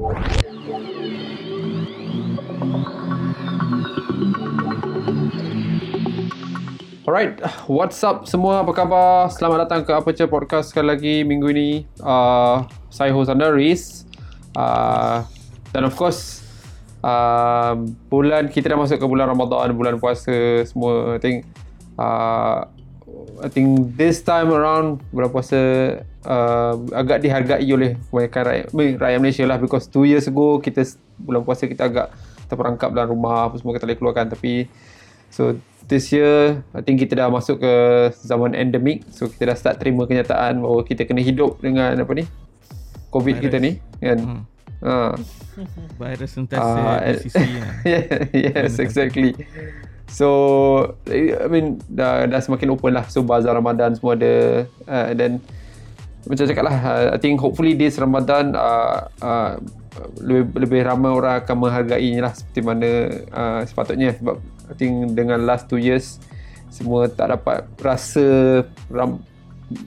[0.00, 0.16] Alright,
[7.68, 8.64] what's up semua?
[8.64, 9.28] Apa khabar?
[9.28, 11.84] Selamat datang ke Aperture Podcast sekali lagi minggu ini.
[12.00, 14.08] Uh, saya host anda, Riz.
[14.56, 15.20] Uh,
[15.76, 16.48] dan of course,
[17.04, 17.76] uh,
[18.08, 21.12] bulan kita dah masuk ke bulan Ramadan, bulan puasa semua.
[21.12, 21.44] I think,
[22.00, 22.64] uh,
[23.44, 25.60] I think this time around bulan puasa
[26.26, 28.66] uh, agak dihargai oleh kebanyakan rakyat,
[29.00, 30.84] rakyat Malaysia lah because two years ago kita
[31.20, 32.12] bulan puasa kita agak
[32.50, 34.26] terperangkap dalam rumah apa semua kita boleh keluarkan.
[34.32, 34.66] Tapi
[35.30, 35.54] so
[35.86, 37.74] this year I think kita dah masuk ke
[38.20, 39.06] zaman endemik.
[39.14, 42.26] So kita dah start terima kenyataan bahawa kita kena hidup dengan apa ni
[43.10, 43.44] covid Virus.
[43.46, 44.18] kita ni kan?
[44.18, 44.42] Hmm.
[44.86, 45.14] ha.
[46.00, 47.48] virus sentiasa uh, di sisi
[48.48, 49.36] yes exactly.
[50.10, 50.26] So
[51.06, 53.06] I mean dah, dah semakin open lah.
[53.06, 55.38] So bazar Ramadan semua ada uh, then
[56.30, 59.58] macam cakap lah uh, I think hopefully this Ramadan uh, uh,
[60.22, 62.90] lebih, lebih ramai orang akan menghargainya lah seperti mana
[63.34, 64.14] uh, sepatutnya.
[64.16, 64.36] Sebab
[64.70, 66.22] I think dengan last 2 years
[66.70, 69.18] semua tak dapat rasa ram,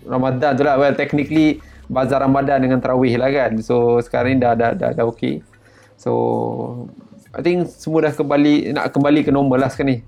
[0.03, 0.75] Ramadan tu lah.
[0.75, 3.52] Well technically bazar Ramadan dengan Tarawih lah kan.
[3.64, 5.39] So sekarang ni dah dah dah, dah okay.
[5.95, 6.11] So
[7.31, 9.99] I think semua dah kembali nak kembali ke normal lah sekarang ni.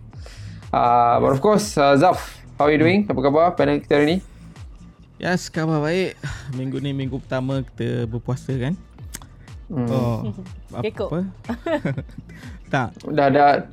[0.75, 3.07] Uh, but of course uh, Zaf how are you doing?
[3.07, 3.55] Apa khabar?
[3.55, 4.34] Panel kita hari ni
[5.15, 6.19] Yes, khabar baik.
[6.59, 8.75] Minggu ni minggu pertama kita berpuasa kan?
[9.71, 9.87] Hmm.
[9.87, 10.19] Oh.
[10.79, 11.19] Apa?
[12.73, 12.89] tak.
[13.07, 13.63] Dah dah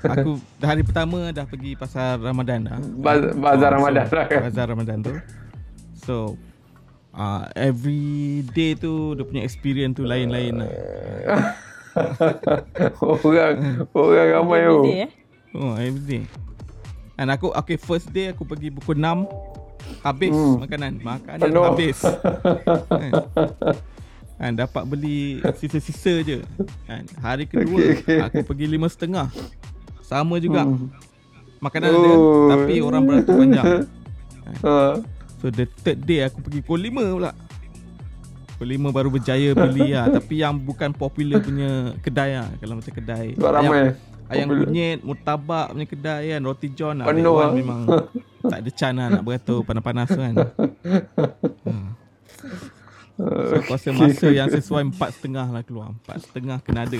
[0.00, 2.80] aku hari pertama dah pergi pasar Ramadan dah.
[2.80, 4.40] Baz- bazar oh, Ramadan so, lah kan.
[4.48, 5.12] Bazar Ramadan tu.
[6.08, 6.14] So
[7.12, 10.70] uh, every day tu dia punya experience tu lain-lain lah.
[13.04, 14.80] orang orang ramai tu.
[14.88, 15.10] Eh?
[15.52, 16.24] Oh, every day.
[17.18, 19.26] And aku okay first day aku pergi pukul 6
[20.02, 20.56] habis hmm.
[20.64, 20.92] makanan.
[21.02, 21.64] Makanan Penuh.
[21.64, 21.98] habis.
[23.02, 23.12] kan?
[24.38, 26.38] kan dapat beli sisa-sisa je.
[26.86, 28.18] Kan hari kedua okay, okay.
[28.22, 29.26] aku pergi lima setengah.
[30.02, 30.64] Sama juga.
[30.64, 30.88] Hmm.
[31.58, 31.98] Makanan oh.
[31.98, 32.10] ada
[32.54, 33.66] tapi orang beratur panjang.
[34.48, 34.54] Kan?
[34.64, 34.94] Uh.
[35.38, 37.32] So the third day aku pergi pukul 5 pula.
[38.58, 40.06] Pukul 5 baru berjaya beli lah.
[40.18, 42.50] Tapi yang bukan popular punya kedai lah.
[42.58, 43.38] Kalau macam kedai.
[43.38, 43.94] Sebab ramai.
[44.28, 46.40] Ayam kunyit, murtabak punya kedai kan.
[46.42, 47.06] Roti john lah.
[47.06, 47.50] Penuh lah.
[47.54, 47.80] Memang
[48.46, 50.34] tak ada can lah nak beratur panas-panas kan.
[51.66, 51.98] Hmm.
[53.18, 55.90] So aku rasa masa yang sesuai empat setengah lah keluar.
[55.90, 56.98] Empat setengah kena ada.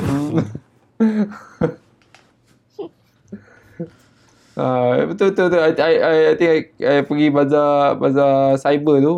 [4.58, 5.62] Uh, betul betul betul.
[5.62, 9.14] I, I, I, I think I, I, pergi bazar bazar cyber tu.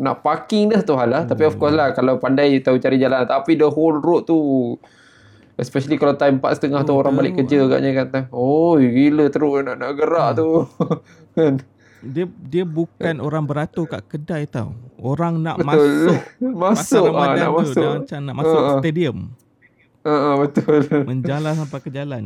[0.00, 1.22] Nak parking dah tu hal lah.
[1.28, 1.30] Hmm.
[1.36, 3.28] Tapi of course lah kalau pandai tahu cari jalan.
[3.28, 4.40] Tapi the whole road tu
[5.60, 8.18] especially kalau time 4 setengah oh, tu orang balik kerja agaknya kata.
[8.32, 10.38] Oh gila teruk nak nak gerak hmm.
[10.40, 10.48] tu.
[11.36, 11.54] kan.
[12.00, 14.72] dia dia bukan orang beratur kat kedai tau.
[14.96, 15.68] Orang nak betul.
[15.68, 16.20] masuk
[16.64, 17.92] masuk ah, nak tu, masuk.
[18.00, 19.16] macam nak masuk uh, stadium.
[20.02, 20.80] uh, uh, betul.
[21.04, 22.24] Menjalan sampai ke jalan.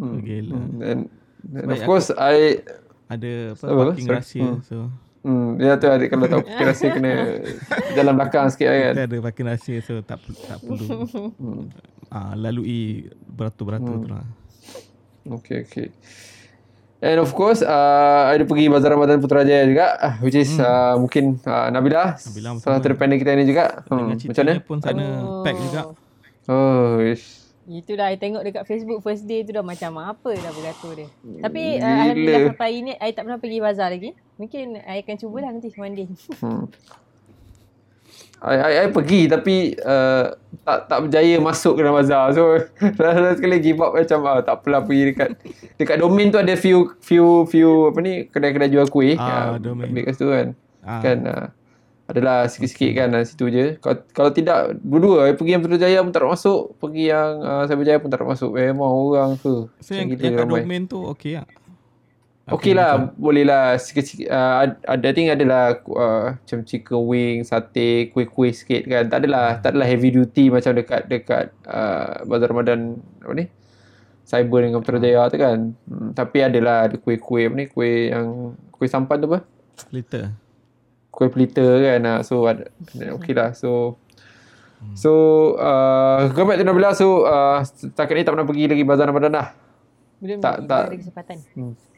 [0.00, 0.24] Hmm.
[0.24, 0.56] Gila.
[0.80, 1.00] And,
[1.52, 2.64] and of course I
[3.10, 4.64] ada apa, apa parking rahsia hmm.
[4.64, 4.88] so
[5.20, 7.12] Hmm, ya tu adik kalau tak parking rahsia kena
[7.96, 8.94] jalan belakang sikit kan.
[8.96, 10.16] Kita ada parking rahsia so tak
[10.48, 11.04] tak perlu.
[11.36, 11.68] Hmm.
[12.10, 14.02] Ah, lalui beratur-beratur hmm.
[14.02, 14.26] tu lah.
[15.38, 15.88] Okay, okay.
[17.00, 20.66] And of course, uh, ada pergi Bazar Ramadan Putrajaya juga, uh, which is hmm.
[20.66, 23.86] uh, mungkin uh, Nabila, Nabila salah satu dependent kita ni juga.
[23.88, 24.12] Hmm.
[24.12, 24.60] Macam mana?
[24.60, 25.40] pun sana oh.
[25.40, 25.80] pack juga.
[26.44, 27.40] Oh, ish.
[27.70, 31.08] Itu dah I tengok dekat Facebook first day tu dah macam apa dah beratur dia.
[31.40, 34.10] Tapi uh, Alhamdulillah sampai ini I tak pernah pergi bazar lagi.
[34.36, 36.08] Mungkin I akan cubalah nanti one day.
[36.42, 36.66] Hmm.
[38.40, 40.32] I, I, I pergi tapi uh,
[40.64, 42.32] tak tak berjaya masuk ke dalam bazar.
[42.32, 42.56] So
[43.00, 45.28] last sekali give up macam ah, tak apalah pergi dekat
[45.76, 49.20] dekat domain tu ada few few few apa ni kedai-kedai jual kuih.
[49.20, 49.92] Ah, ya, domain.
[49.92, 50.46] Ambil kat situ kan.
[50.80, 51.00] Ah.
[51.04, 51.46] Kan uh,
[52.08, 53.76] adalah sikit-sikit kan uh, situ je.
[53.76, 57.62] Kalau, kalau tidak berdua I pergi yang Putrajaya pun tak nak masuk, pergi yang uh,
[57.68, 58.50] Cyberjaya pun tak nak masuk.
[58.56, 59.68] Memang orang tu.
[59.84, 61.46] So yang, yang kat domain tu okey ah.
[62.48, 63.78] Okey lah, boleh lah.
[63.78, 64.26] Sikit-sikit.
[64.26, 69.06] Uh, ada, I think adalah uh, macam chicken wing, sate, kuih-kuih sikit kan.
[69.06, 73.46] Tak adalah, tak adalah heavy duty macam dekat dekat uh, Bazar Ramadan apa ni?
[74.26, 75.58] Cyber dengan Putrajaya tu kan.
[75.86, 77.66] Hmm, tapi adalah ada kuih-kuih apa ni?
[77.70, 79.46] Kuih yang, kuih sampan tu apa?
[79.86, 80.34] Pelita.
[81.14, 82.00] Kuih pelita kan.
[82.02, 82.66] Uh, so, ada,
[83.20, 83.54] okey lah.
[83.54, 84.00] So,
[84.96, 85.12] So,
[85.60, 86.96] uh, go back to Nabila.
[86.96, 89.52] So, uh, setakat ni tak pernah pergi lagi Bazar Ramadan dah?
[90.24, 90.88] Belum, tak, tak.
[90.88, 91.36] ada kesempatan.
[91.52, 91.89] Hmm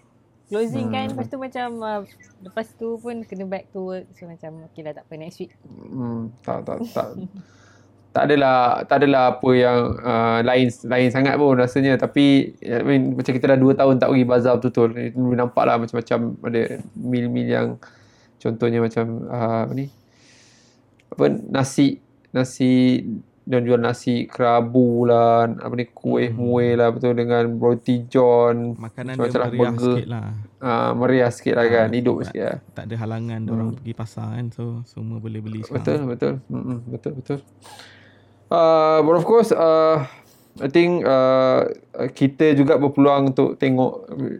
[0.52, 1.16] closing kan hmm.
[1.16, 2.00] lepas tu macam uh,
[2.44, 4.06] lepas tu pun kena back to work.
[4.12, 5.56] So macam okey lah tak apa next week.
[5.64, 7.08] Hmm tak tak tak.
[8.12, 11.96] Tak adalah tak adalah apa yang uh, lain lain sangat pun rasanya.
[11.96, 14.88] Tapi I mean, macam kita dah 2 tahun tak pergi bazar betul-betul.
[15.16, 17.80] Ni nampak lah macam-macam ada mil-mil yang
[18.36, 19.88] contohnya macam uh, apa ni?
[21.08, 21.24] Apa
[21.56, 22.04] nasi
[22.36, 23.00] nasi
[23.42, 26.38] dia jual nasi kerabu lah apa ni kuih hmm.
[26.38, 28.78] muih lah betul dengan roti john.
[28.78, 29.96] Makanan dia meriah burger.
[29.98, 30.26] sikit lah.
[30.62, 32.58] Uh, meriah sikit lah kan hidup tak, sikit lah.
[32.70, 33.54] tak ada halangan hmm.
[33.54, 35.82] orang pergi pasar kan so semua boleh beli sekarang.
[35.82, 36.32] Betul betul.
[36.46, 37.38] Hmm, betul betul.
[38.46, 40.06] Uh, but of course uh,
[40.62, 41.66] I think uh,
[42.14, 43.92] kita juga berpeluang untuk tengok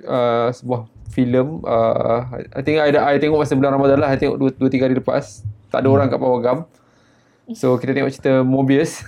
[0.06, 1.58] uh, sebuah filem.
[1.66, 2.22] Uh,
[2.54, 5.42] I think I, I tengok masa bulan Ramadan lah I tengok 2-3 hari lepas.
[5.74, 5.96] Tak ada hmm.
[5.98, 6.58] orang kat Power Gam
[7.54, 9.04] So kita tengok cerita Mobius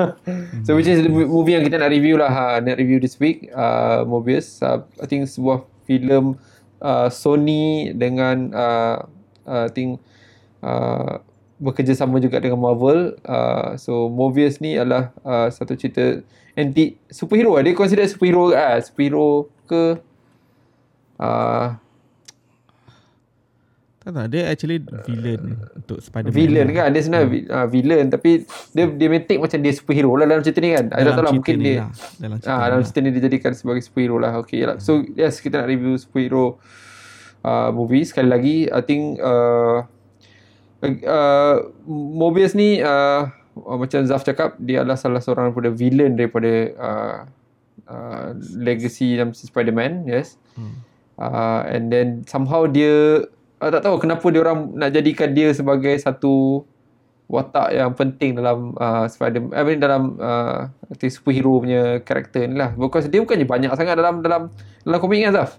[0.66, 3.48] So which is the movie yang kita nak review lah ha, Nak review this week
[3.52, 6.36] uh, Mobius uh, I think sebuah filem
[6.82, 8.96] uh, Sony dengan uh,
[9.46, 10.02] uh, I think
[10.64, 11.22] uh,
[11.62, 13.14] Bekerjasama juga dengan Marvel.
[13.22, 16.18] Uh, So Mobius ni adalah uh, Satu cerita
[16.58, 19.28] anti superhero Dia consider superhero ke uh, Superhero
[19.70, 19.82] ke?
[21.22, 21.78] Uh,
[24.02, 26.34] tak tak dia actually villain untuk Spider-Man.
[26.34, 26.74] Villain lah.
[26.74, 28.30] kan dia sebenarnya uh, villain tapi
[28.74, 30.90] dia dia make macam dia superhero lah dalam cerita ni kan.
[30.90, 31.88] Dalam tak tahu lah mungkin dia lah.
[32.18, 34.32] dalam cerita, ah, dalam cerita ni dia jadikan sebagai superhero lah.
[34.42, 34.82] Okay lah.
[34.82, 36.58] So yes kita nak review superhero
[37.46, 39.86] uh, movie sekali lagi I think uh,
[40.82, 41.56] uh,
[41.86, 47.18] Mobius ni uh, macam Zaf cakap dia adalah salah seorang daripada villain daripada uh,
[47.86, 48.28] uh,
[48.58, 50.42] legacy dalam Spider-Man yes.
[50.58, 50.74] Hmm.
[51.22, 53.22] Uh, and then somehow dia
[53.62, 56.66] uh, tak tahu kenapa dia orang nak jadikan dia sebagai satu
[57.30, 60.68] watak yang penting dalam uh, Spider I mean dalam uh,
[61.06, 64.50] superhero punya karakter ni lah because dia bukannya banyak sangat dalam dalam
[64.84, 65.56] dalam komik kan Zaf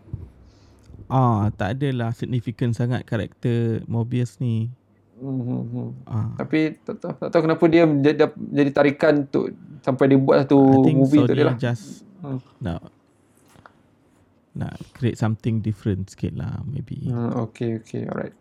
[1.07, 4.69] ah tak adalah significant sangat karakter Mobius ni
[5.17, 5.87] mm-hmm.
[6.05, 6.35] ah.
[6.37, 10.59] tapi tak tahu, tak tahu kenapa dia jadi, jadi tarikan untuk sampai dia buat satu
[10.93, 12.39] movie tu dia lah just hmm.
[12.61, 12.85] nak
[14.53, 17.09] nak create something different sikit lah maybe.
[17.09, 18.33] Hmm, okay, okay, alright.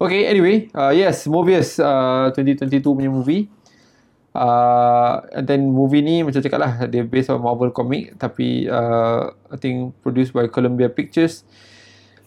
[0.00, 3.52] Okay, anyway, uh, yes, Mobius uh, 2022 punya movie.
[4.30, 9.34] Uh, and then movie ni macam cakap lah, dia based on Marvel comic tapi uh,
[9.50, 11.42] I think produced by Columbia Pictures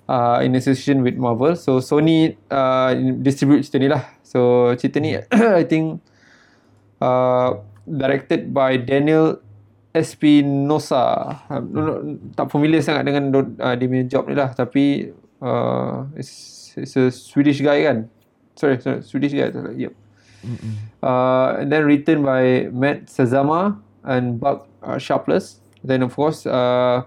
[0.08, 1.56] uh, in association with Marvel.
[1.56, 2.92] So Sony uh,
[3.24, 4.04] distribute cerita ni lah.
[4.24, 5.16] So cerita ni
[5.60, 6.04] I think
[7.04, 9.43] uh, directed by Daniel
[9.94, 11.38] Espinosa.
[11.48, 12.34] Hmm.
[12.34, 14.52] tak familiar sangat dengan uh, dia punya job ni lah.
[14.52, 18.10] Tapi uh, it's, it's a Swedish guy kan?
[18.58, 19.54] Sorry, sorry Swedish guy.
[19.54, 20.04] Yep
[21.02, 27.04] uh, and then written by Matt Sazama and Buck uh, Sharpless then of course uh,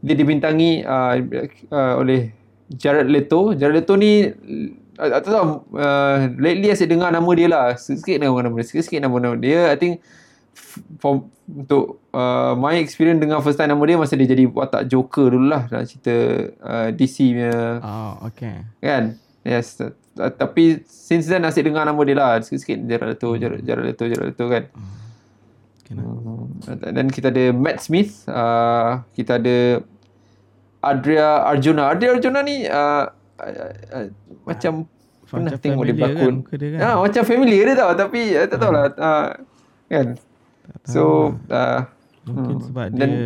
[0.00, 1.20] dia dibintangi uh,
[1.68, 2.32] uh, oleh
[2.72, 3.52] Jared Leto.
[3.52, 4.24] Jared Leto ni
[4.96, 7.66] uh, tak tahu uh, lately asyik dengar nama dia lah.
[7.76, 8.64] Sikit nama nama dia.
[8.64, 9.68] Sikit-sikit nama nama dia.
[9.68, 10.00] I think
[10.98, 15.34] for, untuk uh, my experience dengan first time nama dia masa dia jadi watak Joker
[15.34, 16.14] dulu lah dalam cerita
[16.62, 17.54] uh, DC punya.
[17.82, 18.66] Oh, okay.
[18.78, 19.18] Kan?
[19.42, 19.80] Yes.
[19.80, 19.92] Uh,
[20.30, 22.30] tapi since then asyik dengar nama dia lah.
[22.42, 23.40] Sikit-sikit Jared Leto, hmm.
[23.40, 24.64] Jared, Jared Leto, Jared Leto kan.
[24.70, 24.98] Hmm.
[26.94, 28.22] Dan kita ada Matt Smith.
[28.30, 29.82] Uh, kita ada
[30.86, 31.90] Adria Arjuna.
[31.90, 34.06] Adria Arjuna ni uh, uh, uh,
[34.46, 34.86] macam
[35.26, 36.34] pernah tengok dia berlakon.
[36.46, 36.80] Kan, dia kan?
[36.82, 37.92] Ah, macam familiar dia tau.
[37.98, 38.84] Tapi uh, tak tahulah.
[38.94, 39.28] Uh,
[39.90, 40.06] kan?
[40.86, 41.86] So uh,
[42.28, 42.66] Mungkin hmm.
[42.68, 43.20] sebab dan, dia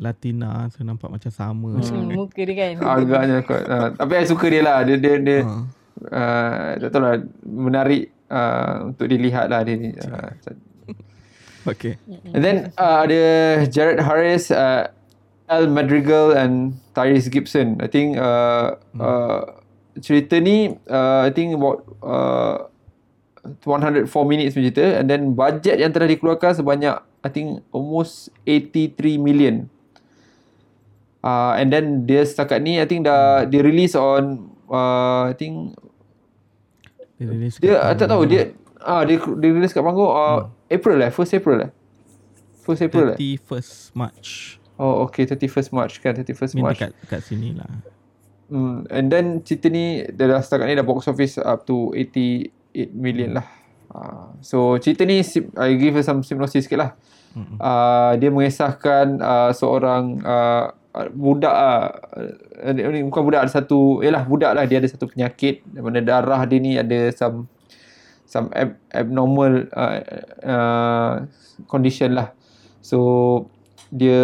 [0.00, 1.76] Latina So nampak macam sama.
[1.76, 2.72] Hmm, Muka dia kan.
[2.80, 4.78] Agaknya kot uh, Tapi saya suka dia lah.
[4.86, 5.64] Dia dia, dia uh.
[6.00, 7.14] Uh, Tak tahu lah.
[7.44, 9.90] Menarik uh, Untuk dilihat lah dia ni.
[9.96, 10.32] Uh,
[11.68, 12.00] Okay.
[12.32, 13.20] And then uh, Ada
[13.68, 14.88] Jared Harris uh,
[15.44, 17.76] Al Madrigal And Tyrese Gibson.
[17.84, 19.00] I think uh, hmm.
[19.00, 19.42] uh,
[20.00, 22.69] Cerita ni uh, I think about uh,
[23.40, 29.20] 104 minutes macam tu and then budget yang telah dikeluarkan sebanyak I think almost 83
[29.20, 29.68] million.
[31.20, 35.76] Uh, and then dia setakat ni I think dah dia release on uh, I think
[37.20, 40.72] dia release dia tak tahu dia ah dia, dia release kat panggung uh, hmm.
[40.72, 41.70] April lah first April lah.
[42.64, 44.56] First April 31st March.
[44.80, 46.80] Oh okay 31st March kan 31st March.
[46.80, 47.68] dekat, dekat sini lah.
[48.48, 52.48] Hmm, and then cerita ni dia dah setakat ni dah box office up to 80
[52.74, 53.46] 8 million lah.
[53.90, 55.18] Uh, so cerita ni
[55.58, 56.90] I give her some synopsis sikit lah.
[57.62, 60.74] Uh, dia mengisahkan uh, seorang uh,
[61.14, 61.88] budak uh,
[62.66, 66.42] uh, bukan budak ada satu yalah budak lah dia ada satu penyakit di mana darah
[66.50, 67.46] dia ni ada some
[68.26, 69.98] some ab- abnormal uh,
[70.42, 71.12] uh,
[71.70, 72.34] condition lah.
[72.82, 72.98] So
[73.94, 74.22] dia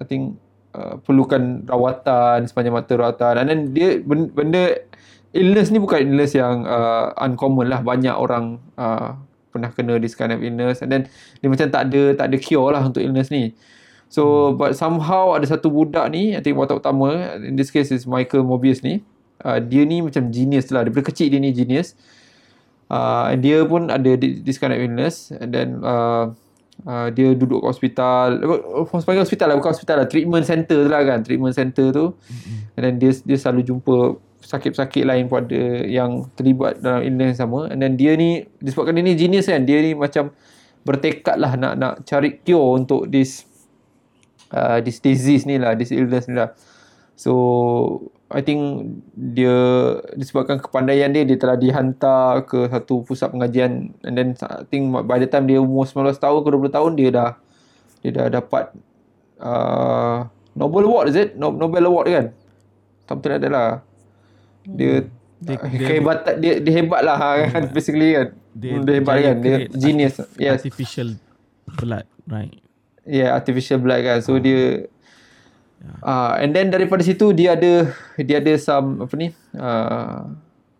[0.00, 0.40] I think
[0.72, 4.80] uh, perlukan rawatan sepanjang mata rawatan and then dia benda
[5.32, 7.80] illness ni bukan illness yang uh, uncommon lah.
[7.82, 9.14] Banyak orang uh,
[9.50, 10.82] pernah kena this kind of illness.
[10.82, 11.02] And then
[11.42, 13.54] dia macam tak ada tak ada cure lah untuk illness ni.
[14.10, 14.58] So hmm.
[14.58, 18.42] but somehow ada satu budak ni I think watak utama in this case is Michael
[18.42, 19.06] Mobius ni
[19.44, 20.86] uh, dia ni macam genius lah.
[20.86, 21.94] Daripada kecil dia ni genius.
[22.90, 25.30] Uh, and dia pun ada this kind of illness.
[25.30, 26.34] And then uh,
[26.84, 28.26] uh, dia duduk kat hospital.
[28.90, 29.56] Hospital hospital lah.
[29.62, 30.06] Bukan hospital lah.
[30.10, 31.22] Treatment center tu lah kan.
[31.22, 32.06] Treatment center tu.
[32.18, 32.58] Mm-hmm.
[32.76, 33.96] and then dia dia selalu jumpa
[34.50, 39.06] sakit-sakit lain pada yang terlibat dalam illness yang sama and then dia ni disebabkan dia
[39.06, 40.34] ni genius kan dia ni macam
[40.82, 43.46] bertekad lah nak nak cari cure untuk this
[44.50, 46.50] uh, this disease ni lah this illness ni lah
[47.14, 47.32] so
[48.30, 49.54] I think dia
[50.18, 55.22] disebabkan kepandaian dia dia telah dihantar ke satu pusat pengajian and then I think by
[55.22, 57.30] the time dia umur 19 tahun ke 20 tahun dia dah
[58.02, 58.74] dia dah dapat
[59.38, 61.38] uh, Nobel Award is it?
[61.38, 62.26] Nobel Award kan?
[63.06, 63.70] Something like that lah.
[64.66, 65.08] Dia
[65.40, 67.16] dia, dia, hebat dia, dia hebat lah
[67.48, 68.28] kan basically kan.
[68.52, 70.20] Dia, dia hebat kan dia genius.
[70.36, 70.60] Yes.
[70.60, 71.08] Artificial
[71.80, 72.52] blood, right?
[73.08, 74.18] Yeah, artificial blood kan.
[74.20, 74.40] So uh.
[74.40, 74.90] dia
[76.04, 77.88] Uh, and then daripada situ dia ada
[78.20, 80.28] dia ada some apa ni uh,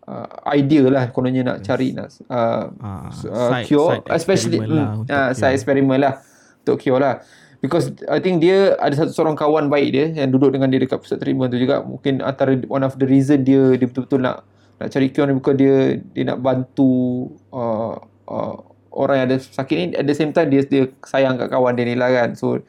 [0.05, 5.29] uh, idea lah kononnya nak cari nak uh, uh, uh, cure side especially lah uh,
[5.33, 6.13] side experiment lah
[6.61, 7.17] untuk cure lah
[7.61, 10.99] because I think dia ada satu seorang kawan baik dia yang duduk dengan dia dekat
[10.99, 11.85] pusat treatment tu juga.
[11.85, 14.43] Mungkin antara one of the reason dia dia betul-betul nak
[14.81, 15.75] nak cari cure ni bukan dia
[16.11, 18.55] dia nak bantu uh, uh,
[18.91, 19.85] orang yang ada sakit ni.
[19.93, 22.33] At the same time dia dia sayang kat kawan dia ni lah kan.
[22.33, 22.59] So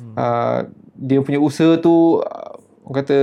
[0.00, 0.16] hmm.
[0.16, 0.66] uh,
[0.96, 2.52] dia punya usaha tu uh,
[2.88, 3.18] orang kata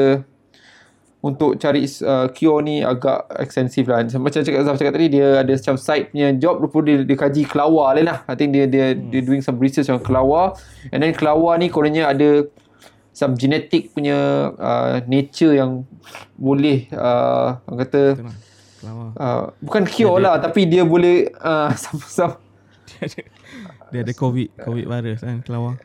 [1.18, 4.06] untuk cari uh, cure ni agak ekstensif lah.
[4.06, 7.42] Macam cakap Zaf cakap tadi dia ada macam side punya job rupa dia, dia kaji
[7.50, 8.22] kelawar lain lah.
[8.30, 9.10] I think dia dia hmm.
[9.10, 10.54] dia doing some research on kelawar
[10.94, 12.46] and then kelawar ni kononnya ada
[13.18, 15.90] some genetic punya uh, nature yang
[16.38, 18.02] boleh uh, orang kata
[19.18, 22.38] uh, bukan cure dia lah dia, tapi dia boleh uh, some, some
[22.86, 23.22] dia ada,
[23.90, 25.82] dia ada covid covid virus kan kelawar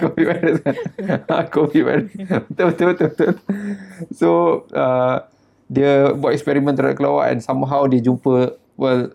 [0.00, 0.74] COVID virus kan
[1.52, 2.06] COVID virus
[2.48, 3.32] betul, betul betul betul.
[4.16, 4.28] So
[4.72, 5.28] uh,
[5.68, 9.12] dia buat eksperimen terhadap kelawar and somehow dia jumpa well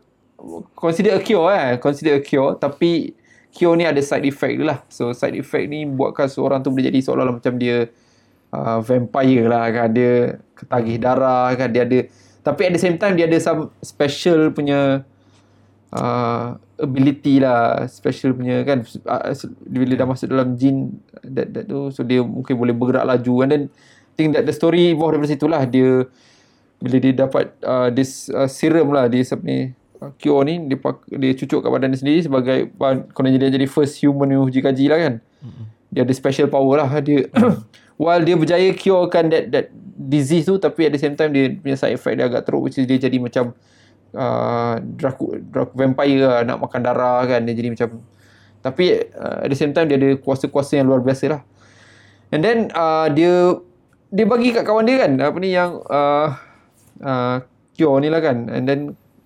[0.78, 1.80] consider a cure eh.
[1.80, 2.56] Consider a cure.
[2.60, 3.16] Tapi
[3.54, 4.86] cure ni ada side effect lah.
[4.92, 7.90] So side effect ni buatkan seorang tu boleh jadi seolah-olah macam dia
[8.54, 9.90] uh, vampire lah kan.
[9.92, 11.70] Dia ketagih darah kan.
[11.72, 12.00] Dia ada
[12.44, 15.08] tapi at the same time dia ada some special punya
[15.94, 18.82] uh, ability lah special punya kan.
[19.06, 19.34] Uh,
[19.70, 23.34] bila dah masuk dalam jin that, that tu so dia mungkin boleh bergerak laju.
[23.46, 23.64] And then
[24.18, 26.10] think that the story evolve daripada situ lah dia
[26.84, 29.72] bila dia dapat uh, this uh, serum lah dia ni
[30.04, 30.78] uh, cure ni dia,
[31.16, 32.58] dia cucuk kat badan dia sendiri sebagai
[33.16, 35.14] konon dia jadi first human yang uji kaji lah kan.
[35.94, 36.90] Dia ada special power lah.
[37.06, 37.30] Dia
[38.02, 41.54] while dia berjaya cure kan that, that disease tu tapi at the same time dia
[41.54, 43.73] punya side effect dia agak teruk which is dia jadi macam uh,
[44.80, 48.06] Dracu, Dracu vampire lah, nak makan darah kan dia jadi macam
[48.64, 51.42] tapi uh, at the same time dia ada kuasa-kuasa yang luar biasa lah.
[52.32, 53.60] And then uh, dia
[54.08, 56.32] dia bagi kat kawan dia kan apa ni yang uh,
[57.04, 57.44] uh,
[57.76, 58.48] cure ni lah kan.
[58.48, 58.80] And then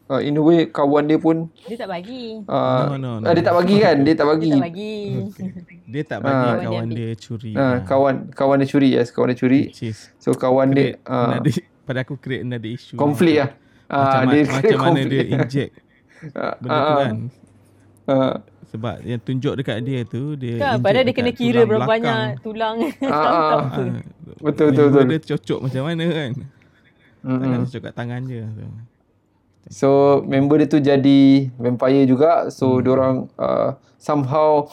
[0.10, 2.42] uh, in a way kawan dia pun dia tak bagi.
[2.50, 3.26] uh, no, no, no.
[3.30, 4.50] Uh, dia tak bagi kan dia tak bagi.
[4.50, 4.96] Dia tak bagi.
[5.88, 7.52] Dia tak bagi uh, kawan dia curi.
[7.54, 9.62] Uh, kawan kawan dia curi yes kawan dia curi.
[10.18, 11.38] So kawan create, dia uh,
[11.88, 12.98] pada aku create another issue.
[12.98, 15.72] Konflik lah macam, uh, dia macam mana dia inject
[16.62, 17.16] benda uh, tu kan?
[18.08, 18.36] uh,
[18.68, 22.78] sebab yang tunjuk dekat dia tu dia kan, padahal dia kena kira berapa banyak tulang.
[23.08, 26.32] Uh, betul betul betul dia cocok macam mana kan?
[27.24, 27.42] Mm-hmm.
[27.42, 28.64] tangan cocok kat tangan dia so.
[29.68, 29.90] so
[30.28, 31.22] member dia tu jadi
[31.56, 32.52] vampire juga.
[32.52, 32.92] So hmm.
[32.92, 34.68] orang uh, somehow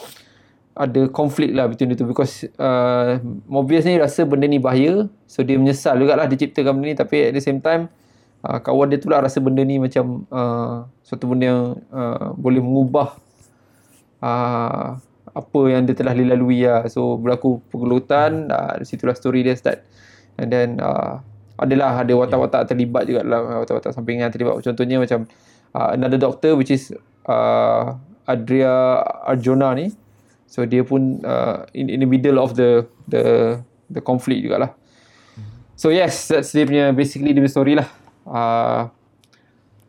[0.75, 5.07] ada konflik lah between itu because uh, Mobius ni rasa benda ni bahaya.
[5.23, 6.95] So dia menyesal jugalah dia ciptakan benda ni.
[6.99, 7.87] Tapi at the same time
[8.45, 12.61] uh, kawan dia tu lah rasa benda ni macam uh, suatu benda yang uh, boleh
[12.61, 13.17] mengubah
[14.21, 15.01] uh,
[15.35, 16.85] apa yang dia telah dilalui lah.
[16.87, 19.83] So berlaku pergelutan, uh, situlah story dia start.
[20.37, 21.19] And then uh,
[21.59, 24.61] adalah ada watak-watak terlibat juga dalam watak-watak sampingan terlibat.
[24.63, 25.27] Contohnya macam
[25.75, 26.93] uh, another doctor which is
[27.27, 27.95] uh,
[28.29, 29.91] Adria Arjuna ni.
[30.47, 33.57] So dia pun uh, in, in the middle of the the
[33.91, 34.71] the conflict jugalah.
[35.75, 37.87] So yes, that's dia punya basically the story lah.
[38.25, 38.89] Uh,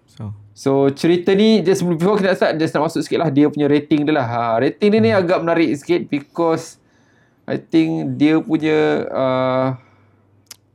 [0.05, 0.23] so.
[0.52, 4.05] so cerita ni just before kita start just nak masuk sikit lah dia punya rating
[4.05, 4.26] dia lah.
[4.28, 5.09] Ha, rating dia hmm.
[5.09, 6.76] ni agak menarik sikit because
[7.49, 9.66] I think dia punya uh,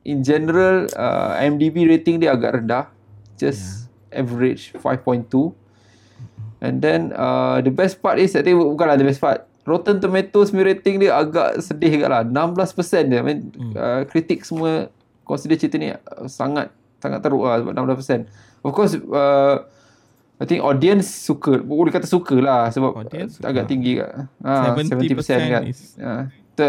[0.01, 2.89] in general uh, IMDb rating dia agak rendah.
[3.37, 4.25] Just yeah.
[4.25, 5.29] average 5.2.
[6.61, 9.45] And then uh, the best part is I think bukanlah the best part.
[9.61, 12.21] Rotten Tomatoes punya rating dia agak sedih kat lah.
[12.25, 13.21] 16% dia.
[13.21, 13.73] I mean, hmm.
[13.77, 14.89] uh, kritik semua
[15.21, 15.93] consider cerita ni
[16.25, 18.29] sangat sangat teruk lah sebab 16%.
[18.61, 19.65] Of course, uh,
[20.41, 21.61] I think audience suka.
[21.61, 23.71] Boleh kata suka lah sebab audience agak suka.
[23.73, 24.09] tinggi kat.
[24.41, 25.61] Ha, 70%, 70% kan.
[25.65, 26.13] Is ha,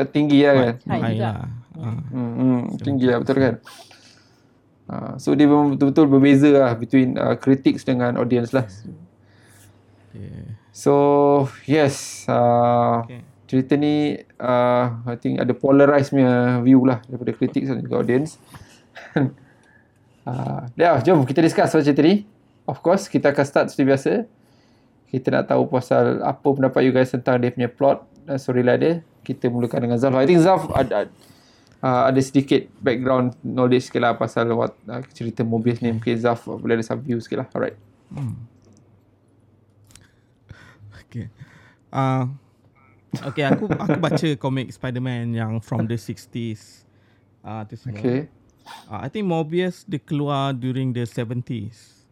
[0.08, 0.74] tinggi lah kan.
[0.88, 1.34] High lah.
[1.80, 1.88] Ha.
[2.12, 3.54] Hmm, hmm, tinggi lah betul kan.
[4.92, 8.68] Uh, so dia memang betul-betul berbeza lah between uh, critics dengan audience lah.
[10.12, 10.60] Yeah.
[10.72, 10.94] So
[11.64, 13.24] yes, uh, okay.
[13.48, 18.36] cerita ni uh, I think ada polarized punya view lah daripada critics dan juga audience.
[20.26, 22.26] uh, ya, jom kita discuss pasal cerita ni.
[22.66, 24.12] Of course, kita akan start seperti biasa.
[25.10, 28.92] Kita nak tahu pasal apa pendapat you guys tentang dia punya plot dan storyline dia.
[29.22, 30.14] Kita mulakan dengan Zaf.
[30.16, 31.10] I think Zaf ada
[31.82, 35.92] uh, ada sedikit background knowledge sikit lah pasal what, uh, cerita Mobius ni.
[35.92, 37.48] Mungkin Zaf boleh ada some view sikit lah.
[37.52, 37.76] Alright.
[38.14, 38.48] Hmm.
[41.12, 41.28] Okay.
[41.92, 42.24] Uh,
[43.28, 46.88] okay, aku aku baca komik Spider-Man yang from the 60s.
[47.44, 48.00] Uh, tu semua.
[48.00, 48.32] Okay.
[48.86, 52.04] Uh, I think Mobius dia keluar during the 70s.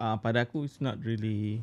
[0.00, 1.60] Uh, pada aku, it's not really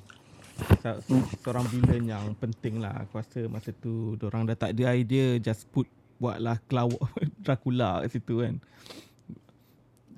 [1.42, 3.06] seorang villain yang penting lah.
[3.06, 5.86] Aku rasa masa tu, orang dah tak ada idea, just put
[6.18, 6.98] buatlah kelawak
[7.46, 8.58] Dracula kat situ kan.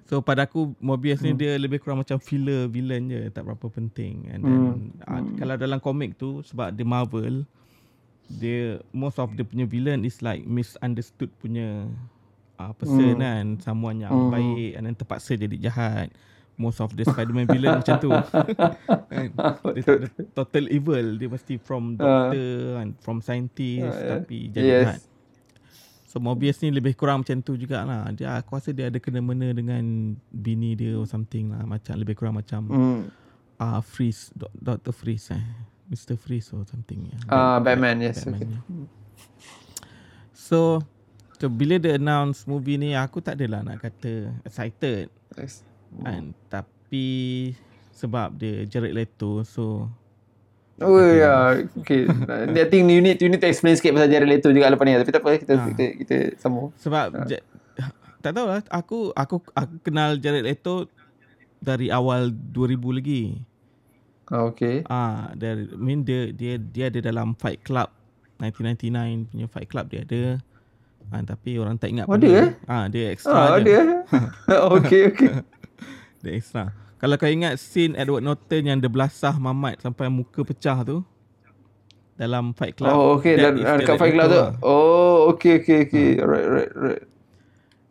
[0.09, 1.27] So pada aku Mobius hmm.
[1.29, 4.31] ni dia lebih kurang macam filler villain je, tak berapa penting.
[4.33, 5.05] And then hmm.
[5.05, 7.45] uh, kalau dalam komik tu sebab dia Marvel,
[8.25, 11.85] dia most of the punya villain is like misunderstood punya
[12.59, 13.23] uh, person hmm.
[13.23, 14.31] kan, someone yang hmm.
[14.35, 16.11] baik and then terpaksa jadi jahat.
[16.59, 18.11] Most of the Spider-Man villain macam tu.
[19.07, 19.31] Kan?
[20.35, 24.83] total evil, dia mesti from doctor uh, and from scientist uh, tapi jadi yes.
[24.83, 25.01] jahat.
[26.11, 28.11] So Mobius ni lebih kurang macam tu jugalah.
[28.11, 29.79] Dia aku rasa dia ada kena mena dengan
[30.35, 31.63] bini dia or something lah.
[31.63, 32.99] Macam lebih kurang macam mm.
[33.55, 34.91] uh, Freeze, Dr.
[34.91, 35.43] Freeze eh.
[35.87, 36.19] Mr.
[36.19, 37.07] Freeze or something.
[37.31, 38.27] Ah, uh, Batman, yes.
[38.27, 38.51] Batman, okay.
[38.51, 38.87] yeah.
[40.49, 40.81] So,
[41.39, 45.07] so, bila dia announce movie ni, aku tak adalah nak kata excited.
[45.39, 45.63] Yes.
[46.05, 47.55] And, tapi
[47.95, 49.89] sebab dia Jared Leto, so
[50.79, 51.39] Oh ya, yeah.
[51.75, 52.07] okay.
[52.55, 54.95] I think you need you need to explain sikit pasal Jared Leto juga lepas ni.
[54.95, 55.67] Tapi tak apa, kita ha.
[55.67, 56.71] kita, kita sambung.
[56.79, 57.27] Sebab ha.
[57.27, 57.43] j-
[58.23, 58.63] tak tahu lah.
[58.71, 60.87] Aku, aku aku kenal Jared Leto
[61.59, 63.23] dari awal 2000 lagi.
[64.31, 64.87] Oh, okay.
[64.87, 67.91] Ah, dari I mean dia dia dia ada dalam Fight Club
[68.39, 70.23] 1999 punya Fight Club dia ada.
[71.09, 72.05] Ah, tapi orang tak ingat.
[72.05, 72.49] Oh, ada eh?
[72.69, 73.73] Ah, dia extra oh, je.
[73.73, 73.77] Ada.
[74.77, 75.29] okay, okay.
[76.21, 76.73] dia extra.
[76.99, 81.01] Kalau kau ingat scene Edward Norton yang dia belasah Mamat sampai muka pecah tu
[82.19, 82.91] dalam Fight Club.
[82.91, 83.39] Oh, okay.
[83.39, 84.37] Dan, dekat Fight Club tu.
[84.37, 84.51] Lah.
[84.59, 86.19] Oh, okay, okay, okay.
[86.19, 86.27] Hmm.
[86.27, 87.03] Right, right, right.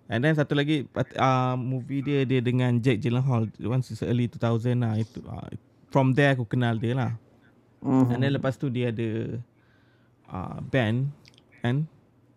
[0.08, 0.88] And then satu lagi
[1.20, 5.52] uh, movie dia dia dengan Jack Gyllenhaal once it's early 2000 lah itu uh,
[5.92, 7.12] from there aku kenal dia lah.
[7.84, 8.12] Mm-hmm.
[8.16, 9.36] And then lepas tu dia ada
[10.32, 11.12] uh, band
[11.60, 11.84] and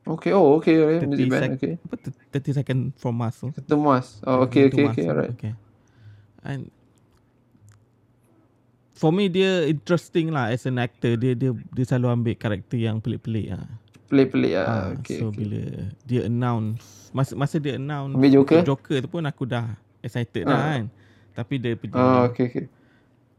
[0.01, 1.05] Okay, oh okay, okay.
[1.05, 1.73] music band, sec- okay.
[1.85, 1.95] Apa
[2.41, 3.53] 30 second from Mars tu?
[3.53, 4.07] 30 Mars.
[4.25, 5.29] Oh, okay, okay, okay, alright.
[5.37, 5.53] Okay.
[6.41, 6.73] And
[9.01, 13.01] for me dia interesting lah as an actor dia dia dia selalu ambil karakter yang
[13.01, 13.65] pelik-pelik ah.
[14.13, 14.65] Pelik-pelik ah.
[14.65, 15.37] Uh, okay, so okay.
[15.41, 15.61] bila
[16.05, 18.61] dia announce masa masa dia announce ambil Joker?
[18.61, 19.73] Joker tu pun aku dah
[20.05, 20.83] excited dah kan.
[21.33, 22.65] Tapi dia punya Oh okay okay.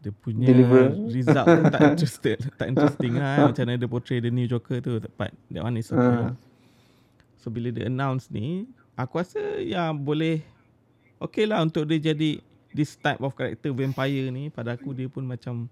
[0.02, 0.98] Dia punya Deliver.
[1.14, 3.44] result pun tak interested, tak interesting lah kan.
[3.54, 6.30] macam mana dia portray the new Joker tu but that one is okay uh.
[6.30, 6.34] lah.
[7.42, 10.46] So bila dia announce ni, aku rasa ya boleh
[11.18, 12.38] okay lah untuk dia jadi
[12.70, 15.66] this type of character vampire ni pada aku dia pun macam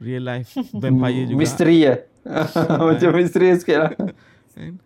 [0.00, 1.44] real life vampire juga.
[1.44, 2.00] Misteri ya.
[2.88, 3.92] macam misteri sikit lah.
[4.56, 4.80] Kan?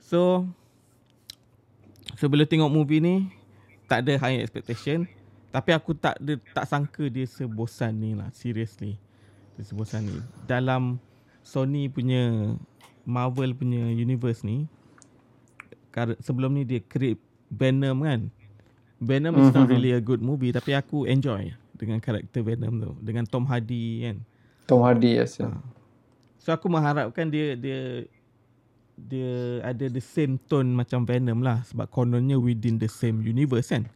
[0.00, 0.48] so,
[2.16, 3.28] so bila tengok movie ni,
[3.84, 5.04] tak ada high expectation.
[5.52, 8.32] Tapi aku tak ada, tak sangka dia sebosan ni lah.
[8.32, 8.96] Seriously.
[9.58, 10.16] Dia sebosan ni.
[10.48, 10.96] Dalam
[11.42, 12.54] Sony punya
[13.10, 14.70] Marvel punya universe ni,
[16.22, 17.18] sebelum ni dia create
[17.50, 18.30] Venom kan.
[19.00, 19.72] Venom is not mhm.
[19.74, 24.16] really a good movie tapi aku enjoy dengan karakter Venom tu dengan Tom Hardy kan.
[24.68, 25.40] Tom Hardy yes.
[25.40, 25.58] Yeah.
[26.38, 28.04] So aku mengharapkan dia dia
[29.00, 33.88] dia ada the same tone macam Venom lah sebab kononnya within the same universe kan.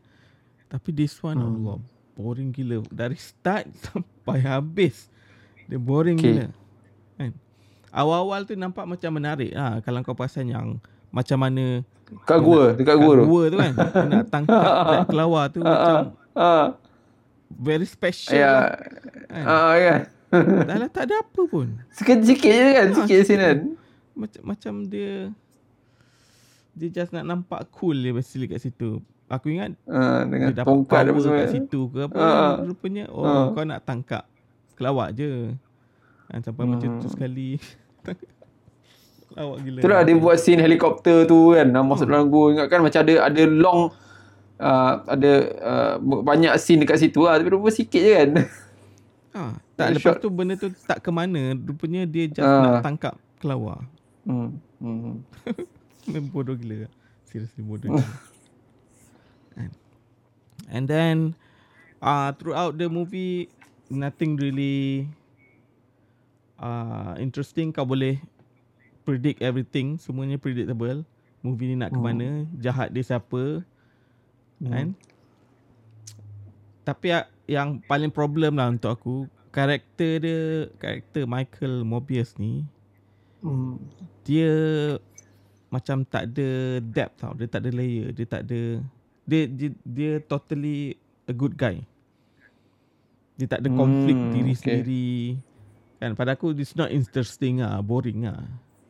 [0.72, 1.46] Tapi this one hmm.
[1.46, 1.79] Allah
[2.16, 5.12] boring gila dari start sampai habis.
[5.68, 6.33] Dia boring okay.
[6.33, 6.46] gila.
[7.94, 8.02] Kan?
[8.02, 10.83] Awal-awal tu nampak macam menarik lah kalau kau perasan yang
[11.14, 11.87] macam mana
[12.26, 13.24] Kat gua, dekat gua tu.
[13.24, 13.72] Gua tu kan.
[14.11, 16.66] nak tangkap black kelawar tu macam uh,
[17.48, 18.37] very special.
[18.37, 18.42] Ya.
[18.44, 18.62] Yeah.
[19.30, 19.44] Kan?
[19.46, 19.94] Ah, uh, ya.
[20.68, 21.68] Dah lah tak ada apa pun.
[21.94, 23.59] Sikit-sikit je kan, ha, sikit sini kan.
[24.14, 25.30] Macam macam dia
[26.74, 28.98] dia just nak nampak cool dia basically kat situ.
[29.30, 33.24] Aku ingat uh, dengan dia dapat tongkat semua kat situ ke apa uh, rupanya oh
[33.24, 33.44] uh.
[33.57, 34.26] kau nak tangkap
[34.74, 35.54] kelawar je.
[36.28, 36.70] Kan sampai uh.
[36.74, 37.62] macam tu sekali.
[39.35, 39.79] Awak gila.
[39.83, 41.67] Itulah dia buat scene helikopter tu kan.
[41.67, 42.12] Nak masuk hmm.
[42.14, 42.45] dalam gua.
[42.55, 43.81] Ingat kan macam ada ada long
[44.62, 47.43] uh, ada uh, banyak scene dekat situ lah.
[47.43, 48.31] Tapi rupa sikit je kan.
[49.35, 50.23] Ha, tak lepas shot.
[50.23, 51.59] tu benda tu tak ke mana.
[51.59, 52.79] Rupanya dia just uh.
[52.79, 53.83] nak tangkap kelawar.
[54.23, 54.55] Hmm.
[54.79, 55.19] hmm.
[56.14, 56.87] Memang bodoh gila.
[57.27, 58.07] Seriously bodoh gila.
[60.75, 61.35] And then
[62.01, 63.51] uh, throughout the movie
[63.93, 65.07] nothing really
[66.57, 68.19] uh, interesting kau boleh
[69.03, 69.97] predict everything.
[69.97, 71.03] Semuanya predictable.
[71.40, 73.61] Movie ni nak ke mana jahat dia siapa
[74.64, 74.97] kan?
[76.85, 79.14] Tapi ya- yang paling problem lah untuk aku
[79.49, 80.40] karakter dia
[80.77, 82.64] karakter Michael Mobius ni
[83.45, 83.77] Hmm.
[84.25, 84.49] dia
[85.69, 86.49] macam tak ada
[86.81, 87.37] depth tau.
[87.37, 88.81] Dia tak ada layer dia tak ada
[89.25, 90.97] dia dia, dia totally
[91.29, 91.85] a good guy.
[93.37, 94.57] Dia tak ada Hmm, konflik diri okay.
[94.57, 95.07] sendiri
[95.96, 98.44] kan pada aku it's not interesting ah boring ah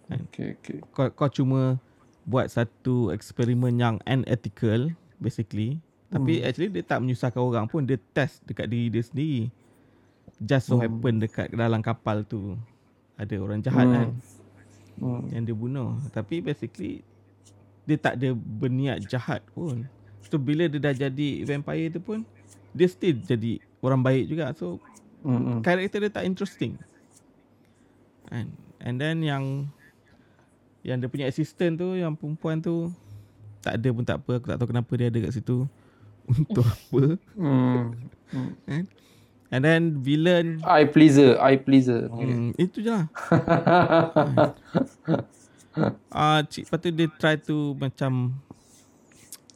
[0.06, 0.78] kan Okay, okay.
[0.90, 1.76] kau, kau cuma
[2.24, 6.46] buat satu eksperimen yang unethical basically tapi Hmm.
[6.46, 9.48] actually dia tak menyusahkan orang pun dia test dekat diri dia sendiri
[10.38, 10.84] just so Hmm.
[10.84, 12.56] happen dekat dalam kapal tu
[13.14, 13.94] ada orang jahat Hmm.
[13.94, 14.08] kan
[14.94, 15.22] Hmm.
[15.30, 17.02] yang dia bunuh tapi basically
[17.84, 19.84] dia tak ada berniat jahat pun
[20.24, 22.24] so bila dia dah jadi vampire tu pun
[22.70, 24.80] dia still jadi orang baik juga so
[25.20, 25.60] Hmm.
[25.60, 26.76] karakter dia tak interesting
[28.30, 28.48] and
[28.80, 29.68] and then yang
[30.84, 32.92] yang dia punya assistant tu yang perempuan tu
[33.64, 35.64] tak ada pun tak apa aku tak tahu kenapa dia ada kat situ.
[36.30, 37.02] Untuk apa?
[37.36, 37.92] Hmm.
[38.64, 38.84] kan
[39.54, 40.58] and then villain.
[40.66, 42.10] Eye pleaser, eye pleaser.
[42.10, 43.06] hmm, itu je lah.
[46.14, 48.38] Ah, uh, lepas tu dia try to macam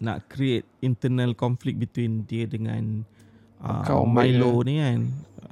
[0.03, 3.07] nak create internal conflict between dia dengan
[3.63, 5.01] uh, Kaum Milo ni kan.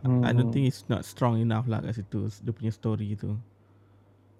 [0.06, 0.22] Hmm.
[0.22, 3.34] I don't think it's not strong enough lah kat situ dia punya story tu.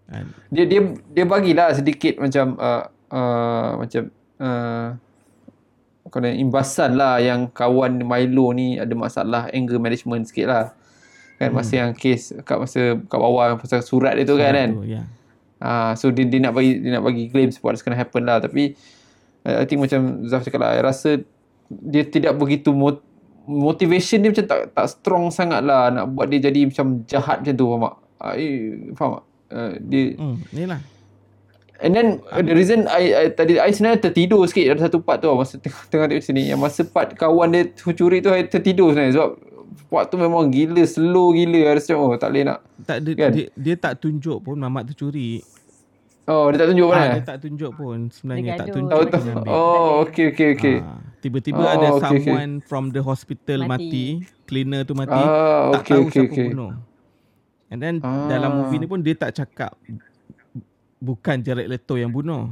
[0.07, 4.03] And Dia dia dia bagilah sedikit macam uh, uh, macam
[4.39, 4.89] uh,
[6.07, 10.65] kena imbasan lah yang kawan Milo ni ada masalah anger management sikit lah.
[11.37, 14.71] Kan masa yang case kat masa kat bawah pasal surat dia tu kan kan.
[14.73, 15.03] tu, ya.
[15.57, 18.77] Ah, so dia, dia nak bagi dia nak bagi claims what's gonna happen lah tapi
[19.49, 21.25] uh, I think macam Zaf cakap lah I rasa
[21.69, 23.06] dia tidak begitu mot-
[23.47, 27.55] motivation dia macam tak tak strong sangat lah nak buat dia jadi macam jahat macam
[27.55, 27.95] tu faham tak?
[28.35, 28.55] Eh,
[28.93, 29.25] faham tak?
[29.47, 30.81] Uh, dia Hmm, ni lah.
[31.79, 35.21] and then uh, the reason I, I tadi I sebenarnya tertidur sikit ada satu part
[35.21, 38.43] tu tau, masa tengah, tengah tengok sini yang masa part kawan dia curi tu I
[38.45, 39.31] tertidur sebenarnya sebab
[39.87, 43.31] part tu memang gila slow gila rasa oh tak boleh nak Tak ada Kan?
[43.31, 45.39] dia, dia tak tunjuk pun mamat tu curi.
[46.27, 48.91] oh dia tak tunjuk mana Ah, dia tak tunjuk pun sebenarnya Dia tak tunjuk.
[48.91, 50.77] Oh, Dia dia oh okey okey okey.
[50.81, 52.03] Ah, tiba-tiba Oh, ada okay, okay.
[52.03, 54.21] someone from the hospital mati.
[54.23, 54.35] Mati.
[54.47, 55.11] cleaner tu mati.
[55.13, 56.47] Ah, tak okay, tahu okay, siapa okay.
[56.51, 56.73] bunuh.
[57.67, 58.31] And then Ah.
[58.31, 59.75] dalam movie ni pun dia tak cakap
[60.97, 62.47] bukan Jared Leto yang bunuh.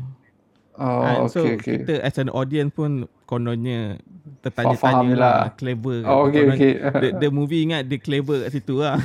[0.74, 1.30] Oh, Kan?
[1.30, 1.74] so okey okey.
[1.86, 3.94] kita as an audience pun kononnya
[4.42, 5.34] tertanya-tanya lah.
[5.46, 6.02] lah, clever.
[6.02, 6.10] kan.
[6.10, 6.72] Oh, okey, Konon okey.
[6.98, 8.98] The, the movie ingat dia clever kat situ lah.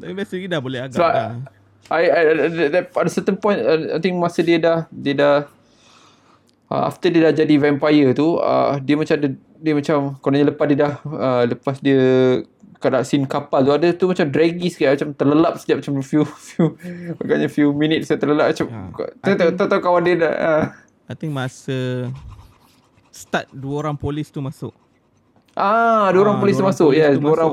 [0.00, 1.34] Tapi basically dah boleh agak So, dah.
[1.90, 5.34] I, I, I, I, pada certain point I think masa dia dah dia dah
[6.70, 10.64] uh, after dia dah jadi vampire tu uh, dia macam ada dia macam kononnya lepas
[10.64, 12.00] dia dah uh, lepas dia
[12.76, 16.66] kat scene kapal tu ada tu macam draggy sikit macam terlelap sekejap macam few few
[17.18, 18.66] agaknya few minutes saya terlelap macam
[19.20, 19.36] Ya.
[19.36, 20.64] tahu tahu tahu kawan dia dah uh,
[21.04, 22.08] I think masa
[23.10, 24.72] start dua orang polis tu masuk.
[25.52, 27.52] ah dua orang Ah, polis tu masuk yes dua orang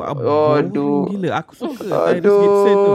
[0.56, 2.94] aduh Gila aku suka Tyrese Gibson tu.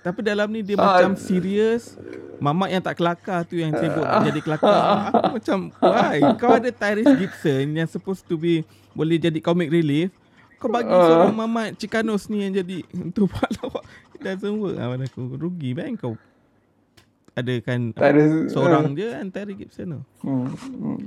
[0.00, 0.98] Tapi dalam ni dia Ah.
[0.98, 2.00] macam serius.
[2.36, 4.72] Mamat yang tak kelakar tu yang sibuk nak jadi kelakar.
[5.12, 6.16] Aku macam why?
[6.34, 10.08] Kau ada Tyrese Gibson yang supposed to be boleh jadi comic relief.
[10.56, 11.04] Kau bagi Ah.
[11.04, 13.84] seorang Mamat Chikanos ni yang jadi untuk buat lawak.
[14.12, 15.36] It doesn't work pada aku.
[15.36, 16.16] Rugi bang kau.
[17.30, 20.00] Ada kan Tyrese- seorang je kan Tyrese Gibson tu.
[20.20, 20.48] Hmm.
[20.48, 21.00] hmm.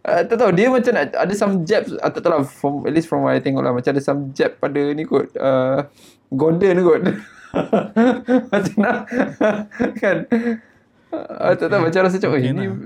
[0.00, 2.94] Uh, tak tahu dia macam nak, ada some jabs uh, tak tahu lah from, at
[2.94, 5.84] least from what I tengok lah macam ada some jab pada ni kot uh,
[6.30, 7.02] Gordon kot
[8.48, 8.96] macam nak
[9.96, 10.16] kan
[11.10, 12.76] uh, tak tahu macam rasa macam okay, Okay ni lah.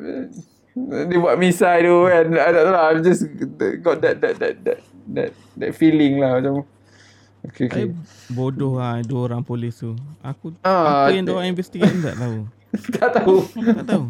[1.05, 3.23] dia buat misai tu kan uh, tak tahu lah I'm just
[3.81, 6.65] got that that that that that, that feeling lah macam
[7.45, 7.85] okay okay
[8.29, 9.93] bodoh lah dua orang polis tu.
[10.21, 12.39] Aku Ah, apa yang tak- dia orang investigate tak tahu.
[12.97, 14.05] tak tahu Tak tahu.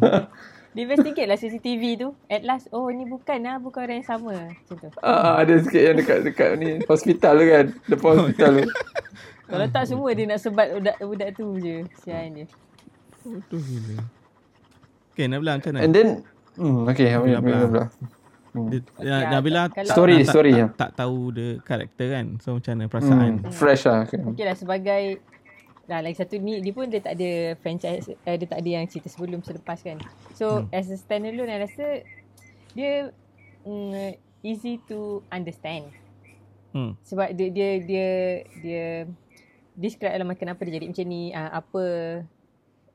[0.73, 2.09] Dia investigate lah CCTV tu.
[2.25, 3.59] At last, oh ni bukan lah.
[3.59, 4.33] Bukan orang yang sama.
[4.49, 4.87] Macam tu.
[4.97, 8.63] Ah, ada sikit yang dekat dekat ni hospital tu kan depan hospital tu
[9.53, 11.85] Kalau tak semua dia nak sebat budak, budak tu je.
[12.01, 12.45] Sian dia.
[13.21, 13.95] Bodoh gila.
[15.13, 15.85] Okay, Nabila macam mana?
[15.85, 16.07] and then
[16.57, 17.37] hmm okay Nabila.
[17.37, 17.83] Nabila Nabila
[18.53, 20.65] Dia, ya, Okay, Nabila kalau- tak, Story, tak, story, tak, ya.
[20.65, 22.25] tak, tak tahu the karakter kan.
[22.37, 23.31] So macam mana perasaan?
[23.39, 23.99] Hmm, fresh lah.
[24.05, 24.19] Okay.
[24.19, 25.03] Okay lah sebagai
[25.83, 28.87] Dah lagi satu ni Dia pun dia tak ada franchise eh, Dia tak ada yang
[28.87, 29.99] cerita sebelum selepas kan
[30.31, 30.71] So hmm.
[30.71, 32.07] as a standalone I rasa
[32.71, 33.11] Dia
[33.61, 35.91] mm, Easy to understand
[36.71, 36.95] Hmm.
[37.03, 38.07] Sebab dia Dia Dia,
[38.57, 38.85] dia
[39.73, 40.85] Describe lah kenapa dia jadi.
[40.89, 41.83] Macam ni uh, Apa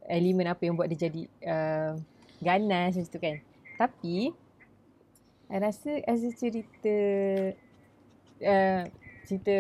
[0.08, 1.92] Elemen apa yang buat dia jadi uh,
[2.40, 3.36] Ganas macam tu kan.
[3.76, 4.32] Tapi
[5.48, 6.96] I rasa as a cerita
[8.44, 8.82] uh,
[9.24, 9.56] cerita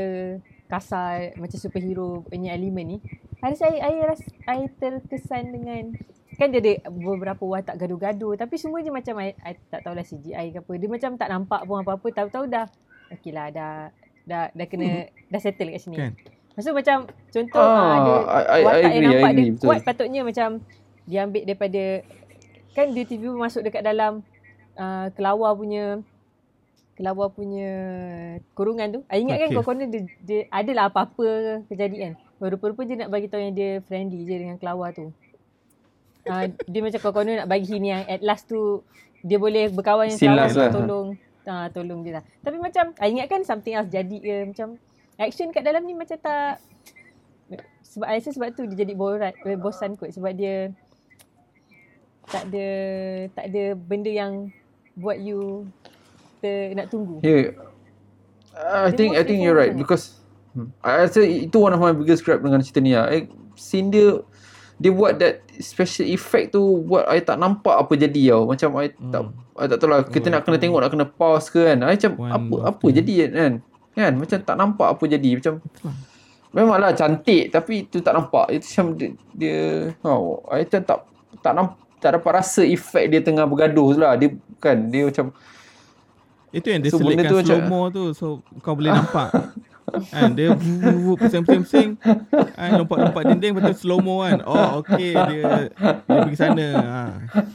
[0.68, 2.98] kasar macam superhero punya elemen ni
[3.40, 5.96] I rasa I, I, rasa, I terkesan dengan
[6.36, 10.54] kan dia ada beberapa watak gaduh-gaduh tapi semua je macam I, I tak tahulah CGI
[10.54, 10.72] ke apa.
[10.78, 12.66] Dia macam tak nampak pun apa-apa tahu-tahu dah
[13.18, 13.90] okey lah dah
[14.28, 15.32] dah dah kena hmm.
[15.32, 15.96] dah settle kat sini.
[15.98, 16.12] Kan
[16.58, 18.12] Maksud macam contoh ah, ada
[18.50, 19.66] I, watak I agree, yang nampak agree, dia betul.
[19.70, 20.48] kuat patutnya macam
[21.06, 21.82] dia ambil daripada
[22.74, 24.26] kan dia TV masuk dekat dalam
[24.74, 26.02] uh, kelawar punya
[26.98, 27.70] kelawar punya
[28.58, 29.00] kurungan tu.
[29.06, 29.54] I ingat okay.
[29.54, 32.18] kan kau dia, dia adalah apa-apa kejadian.
[32.42, 35.14] Rupa-rupa dia nak bagi tahu yang dia friendly je dengan kelawar tu.
[36.26, 38.82] Uh, dia macam kau nak bagi hini yang at last tu
[39.22, 40.74] dia boleh berkawan dengan kelawar lah.
[40.74, 41.08] tolong
[41.46, 42.24] uh, tolong dia lah.
[42.42, 44.74] Tapi macam I ingat kan something else jadi ke macam
[45.18, 46.62] action kat dalam ni macam tak
[47.82, 50.70] sebab I rasa sebab tu dia jadi borat, bosan kot sebab dia
[52.28, 52.66] tak ada
[53.32, 54.52] tak ada benda yang
[54.92, 55.64] buat you
[56.44, 57.24] ter, nak tunggu.
[57.24, 57.56] Yeah.
[58.58, 59.80] I think I think you're right sangat.
[59.80, 60.04] because
[60.52, 63.08] hmm, I rasa itu one of my biggest gripe dengan cerita ni lah.
[63.08, 64.20] Eh, scene dia
[64.78, 68.50] dia buat that special effect tu buat I tak nampak apa jadi tau.
[68.50, 69.10] Macam I hmm.
[69.10, 69.22] tak
[69.58, 71.78] I tak tahu lah kita oh, nak kena tengok nak kena pause ke kan.
[71.86, 72.96] I macam one apa apa thing.
[73.00, 73.52] jadi kan.
[73.98, 75.58] Kan macam tak nampak apa jadi macam
[76.48, 78.48] Memanglah cantik tapi itu tak nampak.
[78.54, 79.58] Itu macam dia, dia
[80.06, 80.98] oh, I macam tak
[81.42, 84.14] tak nampak tak dapat rasa efek dia tengah bergaduh tu lah.
[84.14, 84.32] Dia
[84.62, 85.34] kan dia macam
[86.48, 89.30] itu yang dia so, selitkan slow mo tu so kau boleh nampak.
[90.12, 90.52] kan dia
[91.16, 91.96] pusing-pusing
[92.52, 94.40] kan lompat-lompat dinding betul slow mo kan.
[94.48, 96.66] Oh okey dia dia pergi sana.
[96.76, 97.02] Ha.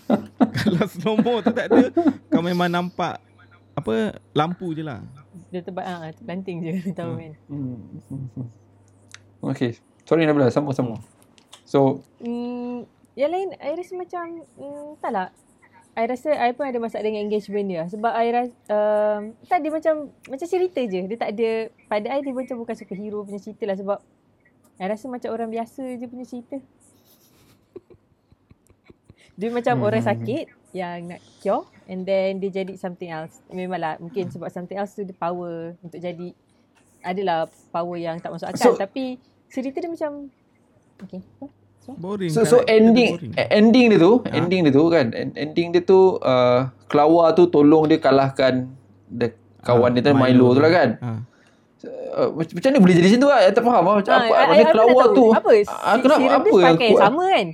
[0.61, 1.89] Kalau slow mo tu tak ada
[2.29, 3.17] kau memang nampak
[3.73, 5.01] apa lampu je lah.
[5.53, 7.21] Dia terbang ah terbanting je tahu hmm.
[7.21, 7.33] kan.
[7.45, 8.49] Hmm.
[9.53, 9.77] Okay.
[10.03, 10.99] Sorry Nabila, sambung-sambung.
[11.63, 15.29] So, mm, yang lain, I rasa macam, mm, tak lah.
[15.93, 17.85] I rasa I pun ada masalah dengan engagement dia.
[17.85, 21.05] Sebab I rasa, um, tak dia macam, macam cerita je.
[21.05, 21.49] Dia tak ada,
[21.85, 23.77] pada I dia macam bukan superhero punya cerita lah.
[23.77, 23.97] Sebab,
[24.81, 26.57] I rasa macam orang biasa je punya cerita.
[29.39, 29.85] dia macam hmm.
[29.85, 31.72] orang sakit yang nak cure.
[31.89, 33.43] And then dia jadi something else.
[33.51, 36.31] Memanglah, mungkin sebab something else tu dia power untuk jadi,
[37.03, 38.73] adalah power yang tak masuk akal.
[38.73, 39.19] So, Tapi,
[39.51, 40.31] cerita dia macam,
[41.03, 41.21] okay.
[41.99, 42.31] Boring.
[42.31, 43.35] So so ending boring.
[43.51, 44.31] ending dia tu, ha?
[44.31, 45.05] ending dia tu kan.
[45.35, 48.71] Ending dia tu uh, Kelawar tu tolong dia kalahkan
[49.11, 50.89] the kawan ha, dia tu Milo, Milo tu lah kan.
[51.03, 51.09] Ha.
[52.13, 53.39] Uh, macam mana boleh jadi macam tu lah?
[53.51, 53.95] Tak faham lah.
[53.99, 55.25] Macam ha, apa, macam kelawar tu.
[55.35, 55.51] Apa?
[55.99, 56.23] Kenapa?
[56.39, 57.01] Apa yang kuat?
[57.03, 57.47] sama kan?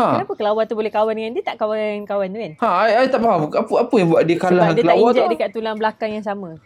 [0.00, 0.08] Ha.
[0.16, 2.52] Kenapa kelawar tu boleh kawan dengan dia tak kawan-kawan tu kan?
[2.64, 3.52] Ha, I, I tak faham.
[3.52, 5.04] Apa apa yang buat dia kalah dengan kelawar tu?
[5.04, 6.56] Sebab dia tak dekat tulang belakang yang sama.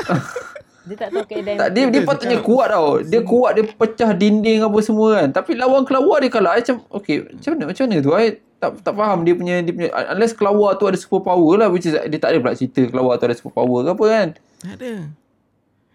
[0.80, 1.56] Dia tak tahu keadaan.
[1.60, 3.04] Tak, dia, dia patutnya kuat tau.
[3.04, 5.28] Dia kuat, dia pecah dinding apa semua kan.
[5.28, 6.56] Tapi lawan kelawar dia kalah.
[6.56, 8.10] Macam, okay, macam mana, macam mana tu?
[8.16, 8.26] I
[8.60, 11.68] tak, tak faham dia punya, dia punya, unless kelawar tu ada super power lah.
[11.68, 14.28] Which is, dia tak ada pula cerita kelawar tu ada super power ke apa kan.
[14.60, 14.92] Tak ada.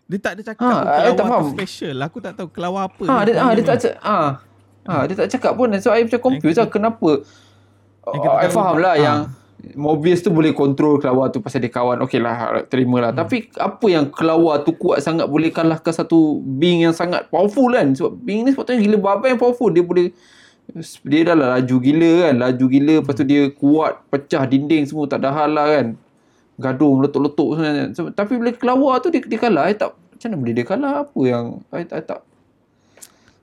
[0.05, 1.95] Dia tak ada cakap ha, kelawar tak tu special.
[2.05, 3.03] Aku tak tahu kelawar apa.
[3.09, 3.99] Ha, dia, ha, dia, tak cakap.
[4.05, 4.17] Ha.
[4.85, 5.73] Ha, dia tak cakap pun.
[5.81, 6.69] So, I macam confused lah.
[6.69, 7.25] Kenapa?
[8.05, 9.01] Oh, I faham lah ha.
[9.01, 9.19] yang
[9.73, 12.05] Mobius tu boleh kontrol kelawar tu pasal dia kawan.
[12.05, 13.11] Okey lah, terima lah.
[13.15, 13.25] Hmm.
[13.25, 17.89] Tapi apa yang kelawar tu kuat sangat boleh kalahkan satu being yang sangat powerful kan?
[17.97, 19.73] Sebab being ni sepatutnya gila babai yang powerful.
[19.73, 20.13] Dia boleh,
[21.01, 22.33] dia dah lah laju gila kan.
[22.37, 25.87] Laju gila, lepas tu dia kuat, pecah dinding semua, tak ada hal lah kan.
[26.61, 27.85] Gaduh, meletup-letup sebenarnya.
[27.97, 29.65] So, tapi bila kelawar tu dia, dia kalah.
[29.65, 30.93] I tak, macam mana boleh dia kalah?
[31.09, 32.21] Apa yang, I, I tak,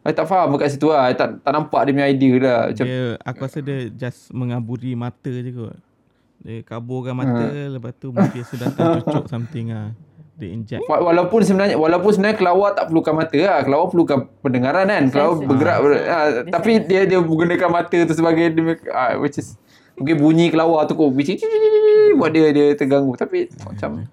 [0.03, 1.07] I tak faham kat situ lah.
[1.07, 2.61] I tak, tak nampak dia punya idea lah.
[2.75, 5.79] Macam, dia, aku rasa dia just mengaburi mata je kot.
[6.43, 7.71] Dia kaburkan mata ha.
[7.71, 9.95] lepas tu mungkin sudah tercucuk something ah.
[10.35, 10.83] Dia inject.
[10.91, 13.63] Walaupun sebenarnya walaupun sebenarnya kelawar tak perlukan mata lah.
[13.63, 15.03] Kelawar perlukan pendengaran kan.
[15.07, 15.87] Kelawar bergerak ha.
[15.87, 16.17] Ha.
[16.51, 18.51] tapi dia dia menggunakan mata tu sebagai
[18.91, 19.15] ha.
[19.23, 19.55] which is
[19.95, 21.39] mungkin bunyi kelawar tu kok bici
[22.19, 24.09] buat dia dia terganggu tapi macam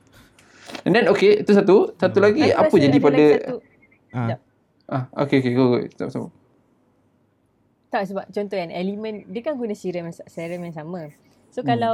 [0.85, 3.25] And then okay itu satu satu lagi apa jadi pada
[4.13, 4.37] ha.
[4.89, 5.77] Ah, okay, okay, go, go.
[5.93, 6.27] Sama, sama.
[7.89, 11.09] Tak sebab contoh kan elemen dia kan guna serum serum yang sama.
[11.49, 11.69] So hmm.
[11.69, 11.93] kalau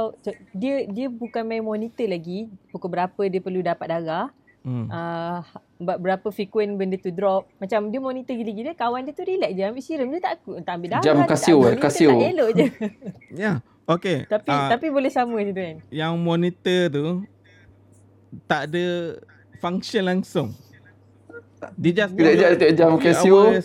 [0.52, 4.28] dia dia bukan main monitor lagi pukul berapa dia perlu dapat darah.
[4.66, 4.90] Hmm.
[4.90, 5.40] Uh,
[5.78, 7.48] berapa frequent benda tu drop.
[7.56, 10.72] Macam dia monitor gila-gila kawan dia tu relax je ambil serum dia tak aku tak
[10.76, 11.04] ambil darah.
[11.04, 12.10] Jam kasio eh kasio.
[12.12, 12.66] Tak elok je.
[12.68, 12.72] ya.
[13.32, 13.56] yeah.
[13.86, 14.26] Okay.
[14.26, 15.76] Tapi uh, tapi boleh sama je tu kan.
[15.88, 17.06] Yang monitor tu
[18.44, 19.16] tak ada
[19.62, 20.52] function langsung.
[21.76, 23.56] Dia just dia, dia, dia, jam kasio.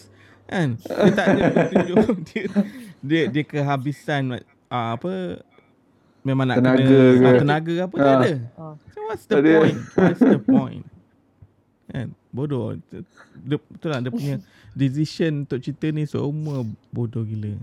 [0.48, 0.76] Kan?
[0.80, 2.44] Dia tak ada tunjuk dia,
[3.00, 5.40] dia dia kehabisan uh, apa
[6.28, 7.24] memang nak tenaga kena ke.
[7.24, 8.04] Ah, tenaga apa ha.
[8.04, 8.34] tak ada.
[8.60, 8.74] Oh.
[8.92, 9.52] So what's the ada.
[9.60, 9.78] point?
[9.96, 10.86] What's the point?
[11.92, 12.08] Kan?
[12.32, 12.80] Bodoh.
[13.48, 14.36] Dia, betul lah dia punya
[14.72, 17.56] decision untuk cerita ni semua bodoh gila.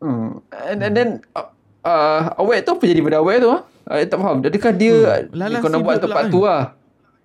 [0.00, 0.40] Hmm.
[0.52, 1.48] And, and then uh,
[1.84, 3.48] uh, awet tu apa jadi pada awet tu?
[3.52, 3.60] Ha?
[3.84, 4.40] I tak faham.
[4.40, 6.64] Adakah dia Hmm, kau nak buat tempat pula tu lah.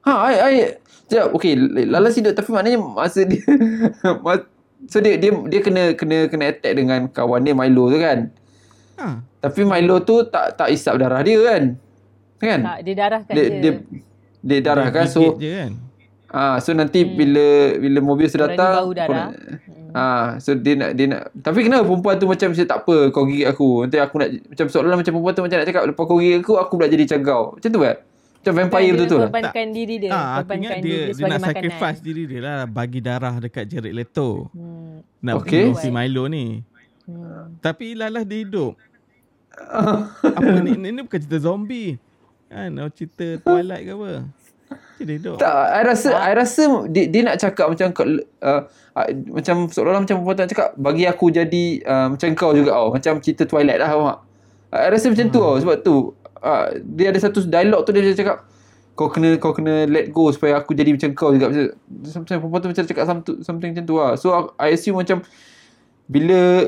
[0.08, 0.54] Ha, I, I,
[1.10, 1.54] sekejap, okay,
[1.90, 3.42] Lalas hidup tapi maknanya masa dia,
[4.92, 8.32] so dia, dia, dia kena, kena, kena attack dengan kawan dia Milo tu kan.
[9.02, 9.20] Ha.
[9.44, 11.64] Tapi Milo tu tak, tak isap darah dia kan.
[12.40, 12.60] Kan?
[12.64, 13.58] Tak, dia darahkan dia, je.
[13.60, 13.72] dia,
[14.40, 15.06] dia darah Dia kan.
[15.10, 15.72] gigit So, je kan.
[16.32, 18.74] ah, so nanti bila, bila Mobius Orang ni datang.
[18.80, 19.30] bau darah.
[19.90, 23.26] Ah, so dia nak dia nak tapi kenapa perempuan tu macam macam tak apa kau
[23.26, 23.90] gigit aku.
[23.90, 26.54] Nanti aku nak macam seolah macam perempuan tu macam nak cakap lepas kau gigit aku
[26.62, 27.44] aku pula jadi macam kau.
[27.58, 27.98] Macam tu kan?
[28.40, 29.20] Macam vampire dia tu.
[29.20, 30.12] korbankan diri dia.
[30.16, 31.52] Ah, aku ingat diri dia, dia sebagai nak makanan.
[31.52, 34.48] sacrifice diri dia lah bagi darah dekat Jared Leto.
[34.56, 35.04] Hmm.
[35.20, 35.68] Nak Okay.
[35.68, 36.64] bunuh si Milo ni.
[37.04, 37.60] Hmm.
[37.60, 38.80] Tapi lalas dia hidup.
[40.40, 40.72] apa ni?
[40.80, 42.00] Ni, ni bukan cerita zombie.
[42.48, 42.80] Kan?
[42.80, 44.12] Oh, cerita Twilight ke apa?
[45.04, 45.36] Dia hidup.
[45.36, 48.62] Tak, I rasa I rasa dia, dia nak cakap macam uh,
[48.96, 52.88] uh, macam seolah-olah macam perempuan cakap bagi aku jadi uh, macam kau juga tau.
[52.96, 54.20] Macam cerita Twilight lah faham tak?
[54.70, 55.96] I rasa macam tu tau sebab tu
[56.44, 58.48] uh, dia ada satu dialog tu dia cakap
[59.00, 61.48] kau kena kau kena let go supaya aku jadi macam kau juga.
[61.48, 61.72] Macam
[62.04, 64.20] something perempuan tu macam cakap something, something macam tu lah.
[64.20, 65.24] So I assume macam
[66.12, 66.68] bila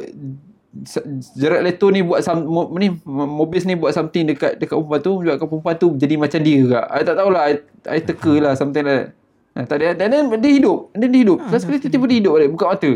[1.35, 2.47] Jared Leto ni buat some,
[2.79, 6.55] ni Mobius ni buat something dekat dekat perempuan tu menyebabkan perempuan tu jadi macam dia
[6.63, 6.79] juga.
[6.87, 7.53] I tak tahulah I,
[7.91, 9.07] I teka lah something like that.
[9.51, 10.95] Ha, tak ada dan dia hidup.
[10.95, 11.43] Dan dia hidup.
[11.43, 12.91] Ah, Last sekali tiba-tiba dia hidup balik buka mata.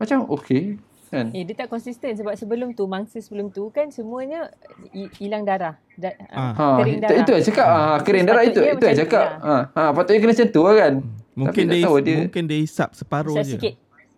[0.00, 1.26] Macam okay kan.
[1.30, 4.50] Eh, dia tak konsisten sebab sebelum tu, mangsa sebelum tu kan semuanya
[4.90, 5.78] hi- hilang darah.
[5.94, 6.12] Da.
[6.28, 7.18] Ha, kering itu, darah.
[7.18, 7.66] itu saya cakap.
[7.66, 9.26] Ha, kering darah itu itu saya macam cakap.
[9.38, 10.92] Ha, ha, patutnya kena macam tu lah kan.
[11.32, 13.54] Mungkin Tapi dia, dia- mungkin dia hisap separuh Besar je.
[13.54, 13.74] sikit.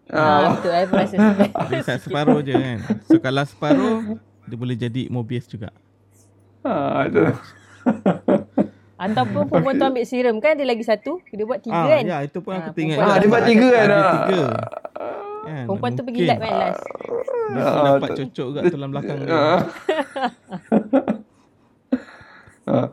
[0.09, 0.73] Ah, betul.
[0.73, 1.17] I pun rasa
[1.69, 2.79] Dia hisap separuh je kan.
[3.05, 3.97] So kalau separuh,
[4.43, 5.69] dia boleh jadi Mobius juga.
[6.63, 6.73] Ha,
[7.05, 7.23] itu.
[8.99, 11.23] Ataupun perempuan tu ambil serum kan, dia lagi satu.
[11.29, 12.03] Dia buat tiga ah, kan.
[12.03, 12.97] Ya, itu pun aku Ah, tengok.
[12.97, 13.85] perempuan Ah, dia buat tiga kan?
[13.85, 14.11] Ada Ah.
[14.11, 14.43] tiga.
[15.49, 16.83] Kan, Perempuan tu pergi lab kan last.
[17.49, 19.31] Dia tu dapat cocok kat tulang belakang dia.
[19.33, 19.61] Ah.
[22.69, 22.93] Ah.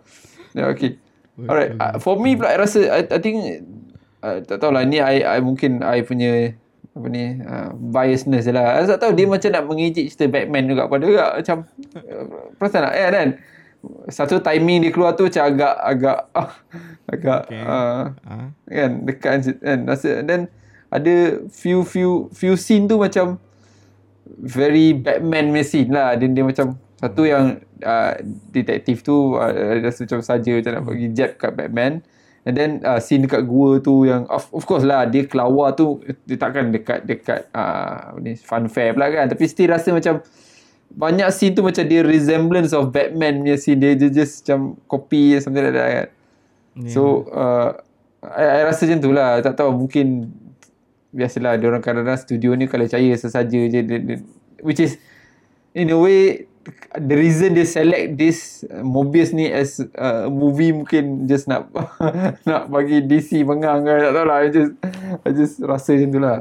[0.56, 0.96] Ya, okay.
[1.36, 1.76] Alright.
[1.76, 3.38] Uh, for me pula, I rasa, I, I think,
[4.24, 6.56] uh, tak tahulah, ni I, I mungkin I punya,
[6.96, 8.80] apa ni, uh, biasness je lah.
[8.80, 11.36] I tak tahu, dia macam nak mengejek cerita Batman juga pada juga.
[11.36, 11.58] Macam,
[11.92, 12.94] uh, perasan tak?
[12.96, 13.30] Eh, kan?
[14.08, 16.20] Satu timing dia keluar tu macam agak, agak,
[17.14, 17.62] agak, Okay.
[17.62, 18.48] uh, Ah.
[18.66, 20.48] kan dekat kan rasa dan
[20.96, 23.38] ada few few few scene tu macam
[24.40, 26.16] very Batman punya scene lah.
[26.16, 28.14] Dia, dia macam satu yang uh,
[28.50, 29.52] detektif tu uh,
[29.84, 32.02] rasa macam saja macam nak bagi jab kat Batman.
[32.46, 35.98] And then uh, scene dekat gua tu yang of, of course lah dia kelawar tu
[36.30, 39.26] dia takkan dekat dekat uh, ni funfair pula kan.
[39.28, 40.22] Tapi still rasa macam
[40.94, 43.82] banyak scene tu macam dia resemblance of Batman punya scene.
[43.82, 46.08] Dia je just macam copy something like that kan.
[46.86, 46.90] Ya.
[46.94, 47.82] So uh,
[48.22, 49.42] I, I rasa macam tu lah.
[49.42, 50.30] Tak tahu mungkin
[51.16, 54.18] Biasalah dia orang kadang-kadang studio ni Kalau percaya sesaja je dia, dia,
[54.60, 55.00] Which is
[55.72, 56.52] In a way
[56.92, 61.72] The reason they select this uh, Mobius ni as uh, movie Mungkin just nak
[62.50, 64.38] Nak bagi DC mengang kan Tak tahu lah.
[64.44, 64.72] I just,
[65.24, 66.40] I just rasa macam tu lah.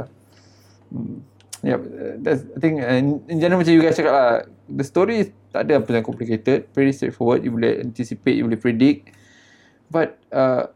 [0.90, 1.16] Hmm.
[1.64, 4.32] Yep, uh, that's, I think uh, in, general macam you guys cakap lah
[4.68, 6.66] The story tak ada apa yang complicated.
[6.74, 7.46] Very straightforward.
[7.46, 9.14] You boleh anticipate You boleh predict.
[9.86, 10.74] But uh,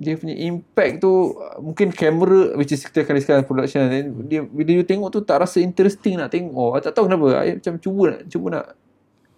[0.00, 3.84] dia punya impact tu mungkin kamera which is kita akan discuss production
[4.24, 6.56] dia bila you tengok tu tak rasa interesting nak tengok.
[6.56, 7.44] Oh, tak tahu kenapa.
[7.44, 8.66] I macam cuba nak cuba nak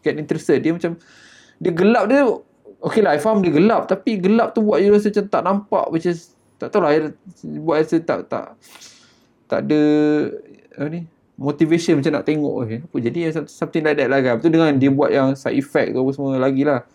[0.06, 0.62] get interested.
[0.62, 1.02] Dia macam
[1.58, 2.22] dia gelap dia
[2.78, 5.84] okay lah I faham dia gelap tapi gelap tu buat you rasa macam tak nampak
[5.90, 6.30] which is
[6.62, 7.10] tak tahu lah
[7.58, 8.46] buat rasa tak tak
[9.50, 9.82] tak ada
[10.78, 11.10] apa ni
[11.42, 13.18] motivation macam nak tengok okay, apa jadi
[13.50, 14.38] something like that lah kan.
[14.38, 16.86] Betul dengan dia buat yang side effect tu apa semua lagi lah.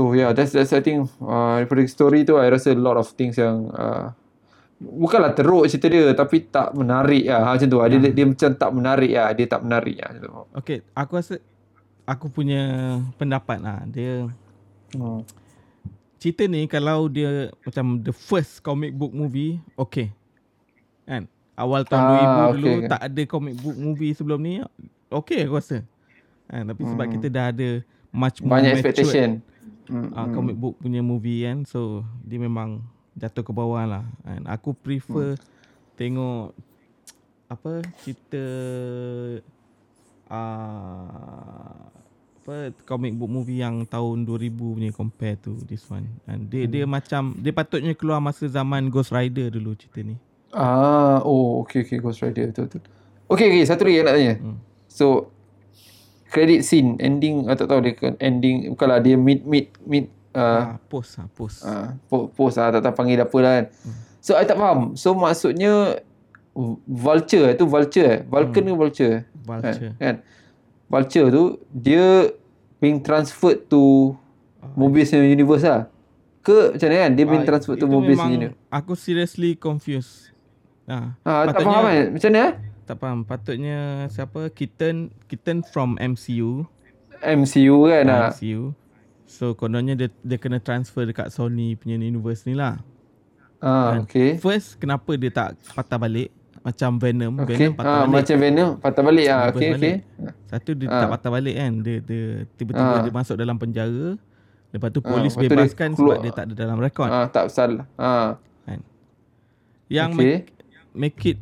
[0.00, 3.04] So yeah, that's that's I think uh, daripada story tu I rasa a lot of
[3.12, 4.16] things yang uh,
[4.80, 7.76] bukanlah teruk cerita dia tapi tak menarik lah ha, macam tu.
[7.76, 9.28] Dia, dia, dia macam tak menarik lah.
[9.36, 10.32] Dia tak menarik lah macam tu.
[10.56, 11.34] Okay, aku rasa
[12.08, 12.62] aku punya
[13.20, 13.84] pendapat lah.
[13.84, 14.24] Dia
[14.90, 15.20] Hmm.
[16.16, 20.10] cerita ni kalau dia macam the first comic book movie, okay.
[21.04, 21.28] Kan?
[21.54, 22.88] Awal tahun Ah, 2000 dulu okay, okay.
[22.88, 24.64] tak ada comic book movie sebelum ni,
[25.06, 25.84] okay aku rasa.
[26.48, 26.72] Kan?
[26.72, 27.14] Tapi sebab Hmm.
[27.14, 27.68] kita dah ada
[28.10, 29.38] much more Banyak matured,
[29.90, 30.14] Hmm.
[30.14, 31.66] uh, comic book punya movie kan.
[31.66, 32.86] So dia memang
[33.18, 34.04] jatuh ke bawah lah.
[34.22, 34.46] Kan?
[34.46, 35.44] Aku prefer Hmm.
[35.98, 36.54] tengok
[37.50, 38.44] apa cerita
[40.30, 41.74] uh,
[42.40, 42.54] apa
[42.88, 46.08] comic book movie yang tahun 2000 punya compare to this one.
[46.24, 46.94] And dia dia Hmm.
[46.94, 50.16] macam dia patutnya keluar masa zaman Ghost Rider dulu cerita ni.
[50.50, 52.82] Ah, oh, okay, okay, Ghost Rider, betul, betul.
[53.30, 54.34] Okay, okay, satu lagi yang nak tanya.
[54.42, 54.58] Hmm.
[54.90, 55.30] So,
[56.30, 60.78] credit scene, ending, I tak tahu dia ending, bukanlah dia mid, mid, mid, uh, Ah,
[60.80, 61.60] post ah, post.
[61.62, 63.66] uh, po- post lah, tak tahu panggil apa lah kan.
[64.20, 64.94] So, I tak faham.
[64.94, 65.98] So, maksudnya,
[66.84, 68.20] Vulture, tu Vulture eh?
[68.22, 69.16] Vulcan ke Vulture?
[69.40, 69.94] Vulture.
[69.96, 70.16] Kan?
[70.16, 70.16] kan?
[70.90, 72.34] vulture tu dia
[72.76, 74.12] being transferred to
[74.74, 75.86] Mobius universe lah.
[76.42, 78.58] Ke macam mana kan dia being Ah, transferred to Mobius universe.
[78.68, 80.34] Aku seriously confused.
[80.84, 82.06] Ha, Ah, tak faham kan?
[82.10, 82.52] Macam mana eh?
[82.90, 83.22] Tak faham.
[83.22, 83.78] Patutnya
[84.10, 84.50] siapa?
[84.50, 86.66] Kitten Kitten from MCU.
[87.22, 88.34] MCU kan ah.
[88.34, 88.74] MCU.
[89.30, 92.82] So kononnya dia dia kena transfer dekat Sony punya universe ni lah.
[93.62, 94.10] Ah, Kan?
[94.10, 94.42] okay.
[94.42, 97.56] First kenapa dia tak patah balik macam Venom, Okay.
[97.56, 98.14] Venom patah Ah, balik.
[98.18, 99.40] macam Venom patah balik ah.
[99.48, 99.70] Okay.
[99.70, 99.96] balik.
[100.50, 100.98] Satu dia Ah.
[100.98, 101.72] tak patah balik kan.
[101.78, 102.24] Dia dia
[102.58, 103.02] tiba-tiba Ah.
[103.06, 104.18] dia masuk dalam penjara.
[104.70, 107.06] Lepas tu Ah, polis lepas tu dia bebaskan sebab dia tak ada dalam rekod.
[107.06, 107.86] Ah, tak salah.
[107.94, 108.34] Ah.
[108.66, 108.82] Kan.
[109.86, 110.26] Yang Okay.
[110.26, 110.46] make,
[110.90, 111.38] make it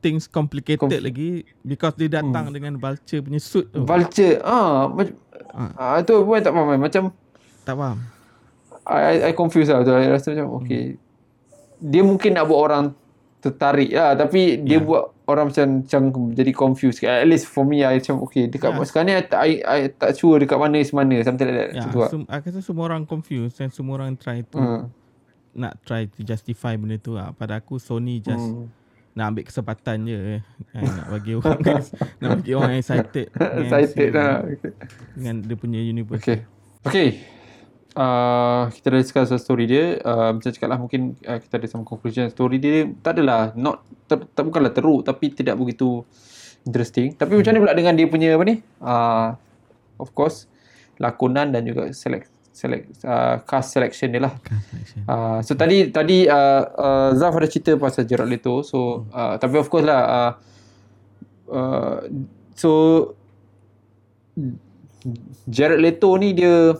[0.00, 1.30] things complicated Conf- lagi
[1.60, 2.54] because dia datang Hmm.
[2.54, 3.84] dengan vulture punya suit tu.
[3.84, 4.40] Vulture.
[4.40, 5.14] Ah, macam
[5.50, 5.96] Ah.
[5.96, 6.66] ah tu pun tak faham.
[6.66, 6.78] kan.
[6.78, 7.02] Macam
[7.62, 7.98] tak faham.
[8.82, 9.92] I, I, I confused lah tu.
[9.92, 10.96] I rasa macam okay.
[11.78, 12.84] Dia mungkin nak buat orang
[13.40, 14.80] tertarik lah tapi dia Ya.
[14.80, 17.00] buat orang macam macam jadi confused.
[17.02, 18.84] At least for me I macam okay dekat Ya.
[18.84, 21.70] sekarang ni I, I, I tak sure dekat mana is mana something like that.
[21.70, 22.10] Ya, Macam tu lah.
[22.10, 24.82] sem- aku rasa semua orang confused dan semua orang try to Hmm.
[25.52, 27.32] nak try to justify benda tu lah.
[27.32, 28.68] Pada aku Sony just Hmm.
[29.20, 30.42] Nak ambil kesempatan je eh.
[30.72, 31.60] kan, nak bagi orang
[32.24, 33.28] nak bagi orang excited
[33.60, 34.48] Excited lah.
[34.48, 34.72] Okay.
[35.12, 36.24] dengan dia punya universe.
[36.24, 36.48] Okay.
[36.88, 37.08] Okay.
[37.92, 40.00] Uh, kita dah discuss story dia.
[40.00, 42.32] Uh, macam cakap lah mungkin uh, kita ada sama conclusion.
[42.32, 46.00] Story dia tak adalah not ter, tak bukanlah teruk tapi tidak begitu
[46.64, 47.12] interesting.
[47.12, 48.64] Tapi macam mana pula dengan dia punya apa ni?
[48.80, 49.36] Uh,
[50.00, 50.48] of course
[51.00, 52.28] lakonan dan juga select
[52.60, 54.34] select uh, cast selection dia lah.
[55.08, 58.60] Uh, so tadi tadi uh, uh, Zaf ada cerita pasal Gerard Leto.
[58.60, 60.30] So uh, tapi of course lah uh,
[61.48, 61.96] uh,
[62.52, 62.70] so
[65.48, 66.76] Jared Leto ni dia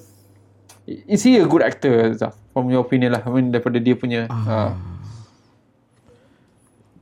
[0.84, 4.28] is he a good actor Zaf from your opinion lah I mean daripada dia punya
[4.28, 4.72] uh, Ah.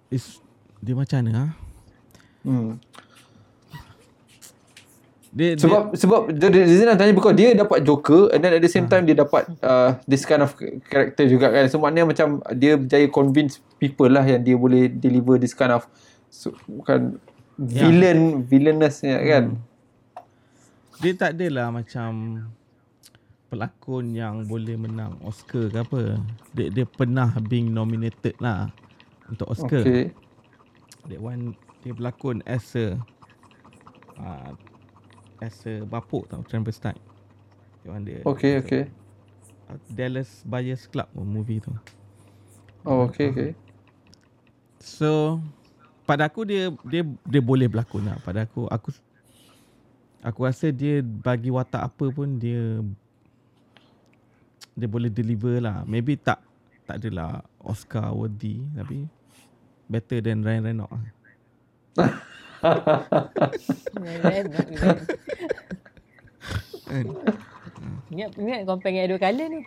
[0.09, 0.41] Is,
[0.81, 1.51] dia macam mana ah?
[2.49, 2.81] hmm.
[5.29, 8.64] Dia, sebab sebab the, the reason I'm tanya because dia dapat Joker and then at
[8.64, 10.57] the same time dia dapat uh, this kind of
[10.89, 15.37] character juga kan so maknanya macam dia berjaya convince people lah yang dia boleh deliver
[15.37, 15.85] this kind of
[16.33, 17.20] so, bukan
[17.59, 17.91] Ya.
[17.91, 19.59] villain villainous kan
[21.03, 22.39] dia, dia tak adalah macam
[23.49, 26.20] pelakon yang boleh menang Oscar ke apa.
[26.53, 28.68] Dia dia pernah being nominated lah
[29.26, 29.81] untuk Oscar.
[29.83, 30.12] okay
[31.09, 33.01] That one dia berlakon as a
[34.20, 34.53] uh,
[35.41, 35.55] as
[35.86, 36.43] bapuk tau
[37.86, 38.20] one dia.
[38.26, 38.84] okay okay
[39.68, 41.68] Uh, Dallas Buyers Club pun movie tu.
[42.89, 43.53] oh okay okay
[44.80, 45.43] So
[46.09, 48.16] pada aku dia dia dia boleh berlakon lah.
[48.24, 48.89] Pada aku aku
[50.24, 52.80] aku rasa dia bagi watak apa pun dia
[54.72, 55.84] dia boleh deliver lah.
[55.84, 56.41] Maybe tak
[56.89, 59.05] tak adalah Oscar worthy tapi
[59.84, 61.12] better than Ryan Reynolds
[62.63, 64.45] not Ryan.
[64.51, 64.97] Kan?
[68.09, 69.63] Ingat, ingat compare dengan dua colour ni.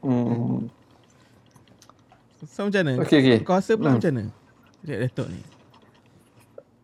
[0.00, 0.58] hmm.
[2.48, 2.92] So macam mana?
[3.06, 3.38] Okay, okay.
[3.46, 3.98] Kau rasa pula Hmm.
[4.00, 4.24] macam mana?
[4.82, 5.40] Jared Leto ni.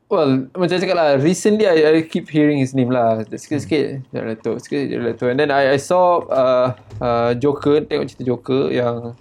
[0.09, 3.28] Well, macam cakap lah, recently I, I keep hearing his name lah.
[3.28, 4.57] Sikit-sikit, Jared Leto.
[4.57, 5.28] Sikit Jared Leto.
[5.28, 6.68] And then I, I saw uh,
[7.03, 9.12] uh, Joker, tengok cerita Joker yang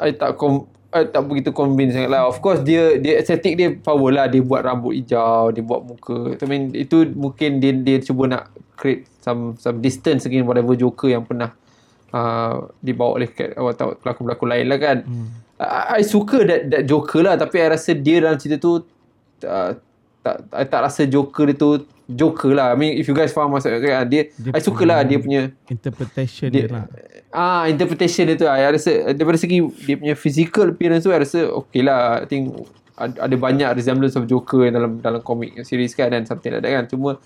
[0.00, 2.28] I tak kom, I tak begitu convinced sangat lah.
[2.28, 4.28] Of course, dia dia estetik dia power lah.
[4.28, 6.36] Dia buat rambut hijau, dia buat muka.
[6.36, 11.08] I mean, itu mungkin dia dia cuba nak create some some distance against whatever Joker
[11.08, 11.56] yang pernah
[12.12, 14.96] uh, dibawa oleh atau pelakon-pelakon lain lah kan.
[15.08, 15.28] Hmm.
[15.56, 17.40] I, I suka that, that Joker lah.
[17.40, 18.84] Tapi I rasa dia dalam cerita tu
[19.48, 19.70] uh,
[20.22, 22.72] tak I tak rasa Joker dia tu Joker lah.
[22.72, 25.50] I mean if you guys faham maksud saya dia, Dia I suka lah dia punya
[25.66, 26.84] Interpretation dia, dia, lah.
[27.34, 31.50] ah interpretation dia tu I rasa daripada segi dia punya physical appearance tu I rasa
[31.50, 32.22] okay lah.
[32.22, 32.54] I think
[33.02, 36.84] ada, banyak resemblance of Joker dalam dalam komik series kan dan something like that kan.
[36.86, 37.18] Cuma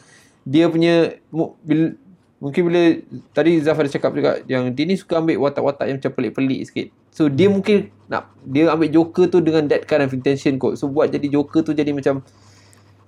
[0.47, 1.19] dia punya
[1.67, 1.93] bila,
[2.39, 2.83] mungkin bila
[3.35, 6.87] tadi Zaf ada cakap juga yang dia ni suka ambil watak-watak yang macam pelik-pelik sikit.
[7.13, 10.79] So dia mungkin nak dia ambil Joker tu dengan that kind of intention kot.
[10.79, 12.23] So buat jadi Joker tu jadi macam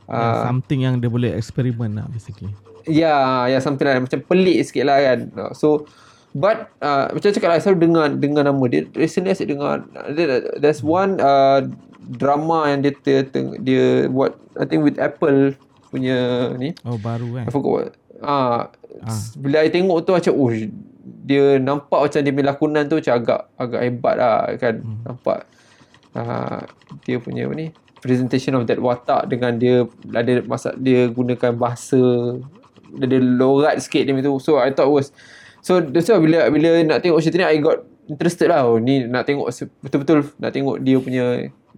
[0.09, 2.48] Uh, uh, something yang dia boleh eksperimen lah basically.
[2.84, 4.04] Ya, ya something like that.
[4.04, 5.18] Macam pelik sikit lah kan.
[5.30, 5.84] Uh, So,
[6.32, 8.88] but uh, macam cakap lah, saya dengar, dengar nama dia.
[8.90, 11.68] Recently saya dengar, there- there's one uh,
[12.11, 13.28] drama yang dia, dia,
[13.61, 15.52] dia buat, I think with Apple
[15.88, 16.16] punya
[16.54, 16.72] ni.
[16.82, 17.44] Oh baru kan.
[17.44, 17.92] I forgot what.
[18.18, 19.14] Ah, Ah.
[19.36, 20.50] Bila I tengok tu macam, oh,
[21.22, 24.74] dia nampak macam dia punya lakonan tu macam agak agak hebat lah kan.
[24.80, 24.98] Hmm.
[25.04, 25.38] Nampak
[26.14, 26.61] uh,
[27.04, 27.66] dia punya apa ni,
[28.01, 31.99] presentation of that watak dengan dia ada masa dia gunakan bahasa
[32.94, 34.38] dia ada lorat sikit dia tu.
[34.40, 35.12] So I thought was
[35.61, 38.64] so that's why bila bila nak tengok cerita ni I got interested lah.
[38.64, 39.51] Oh, ni nak tengok
[39.84, 41.26] betul-betul nak tengok dia punya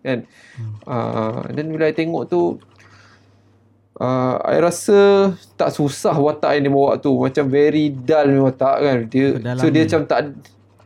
[0.01, 0.19] kan.
[0.57, 0.73] Hmm.
[0.89, 2.57] Uh, then bila I tengok tu
[4.01, 8.99] uh, I rasa tak susah watak yang dia bawa tu macam very dull watak kan
[9.07, 9.87] dia Dalam so dia ni.
[9.87, 10.21] macam tak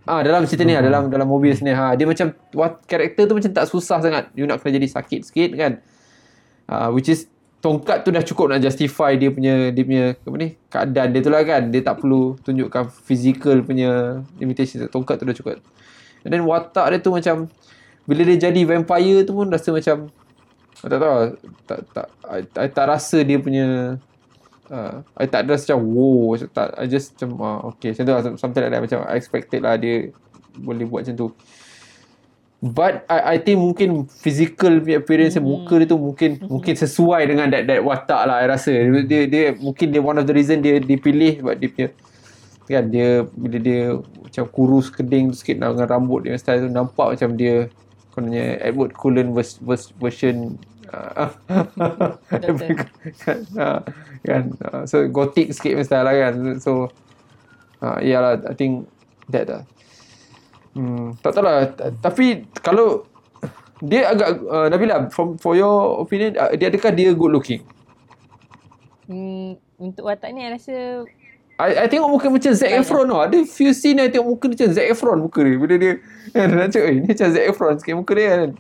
[0.05, 3.35] ah dalam cerita ni ah, dalam dalam mobil ni ha dia macam wat, karakter tu
[3.37, 4.31] macam tak susah sangat.
[4.37, 5.73] You nak kena jadi sakit sikit kan?
[6.65, 7.29] Uh, which is
[7.65, 11.31] tongkat tu dah cukup nak justify dia punya dia punya apa ni keadaan dia tu
[11.33, 11.63] lah kan?
[11.73, 14.85] Dia tak perlu tunjukkan physical punya limitation.
[14.93, 15.59] Tongkat tu dah cukup.
[16.25, 17.49] And then watak dia tu macam
[18.05, 20.13] bila dia jadi vampire tu pun rasa macam
[20.85, 21.29] tak tahu lah.
[21.65, 23.97] tak tak I, I tak rasa dia punya
[24.71, 26.37] uh, I tak rasa macam wow.
[26.37, 27.93] Macam tak I just macam uh, okay.
[27.93, 28.23] Macam tu lah.
[28.39, 28.83] Something like that.
[28.85, 30.15] Macam I expected lah dia
[30.57, 31.29] boleh buat macam tu.
[32.65, 35.45] But I, I think mungkin physical appearance hmm.
[35.45, 38.73] muka dia tu mungkin mungkin sesuai dengan that, that watak lah I rasa.
[38.73, 41.89] Dia, dia, dia mungkin dia one of the reason dia dipilih sebab dia punya
[42.65, 47.13] kan dia bila dia macam kurus keding tu sikit dengan rambut dia style tu nampak
[47.13, 47.69] macam dia
[48.15, 50.57] kononnya Edward Cullen vers, vers, version.
[53.25, 53.81] kan, uh,
[54.25, 56.89] kan uh, so gothic sikit punya style lah kan so
[57.85, 58.89] uh, iyalah I think
[59.31, 59.63] that lah
[60.77, 61.71] hmm, tak tahu lah
[62.01, 63.07] tapi kalau
[63.85, 67.63] dia agak uh, Nabila from for your opinion uh, dia adakah dia good looking
[69.05, 71.05] Hmm, untuk watak ni I rasa
[71.55, 73.23] I, I tengok muka macam Zac Efron tau.
[73.23, 75.55] Ada few scene I tengok muka macam Zac Efron muka dia.
[75.55, 75.93] Bila dia
[76.35, 78.51] kan, nak cakap, eh, ni macam Zac Efron sikit muka dia kan.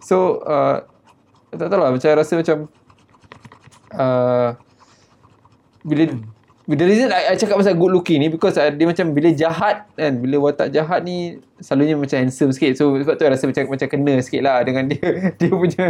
[0.00, 0.80] So, uh,
[1.52, 1.90] tak tahu lah.
[1.92, 2.56] Macam I rasa macam
[3.92, 4.48] uh,
[5.82, 6.02] bila
[6.62, 9.34] bila the reason I, I cakap pasal good looking ni because uh, dia macam bila
[9.34, 13.50] jahat kan bila watak jahat ni selalunya macam handsome sikit so sebab tu I rasa
[13.50, 15.02] macam macam kena sikit lah dengan dia
[15.42, 15.84] dia punya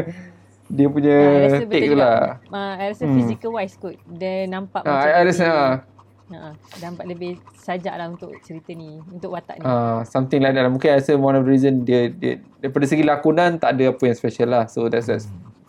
[0.72, 3.16] dia punya I rasa take tu lah Uh, I rasa Hmm.
[3.20, 4.00] physical wise kot.
[4.08, 5.76] Dia nampak Ah, I, I rasa lebih, ah,
[6.32, 8.96] uh, nampak lebih sajak lah untuk cerita ni.
[9.12, 9.64] Untuk watak ni.
[9.68, 10.64] Uh, something like that.
[10.72, 14.02] Mungkin I rasa one of the reason dia, dia daripada segi lakonan tak ada apa
[14.08, 14.64] yang special lah.
[14.64, 15.28] So that's that's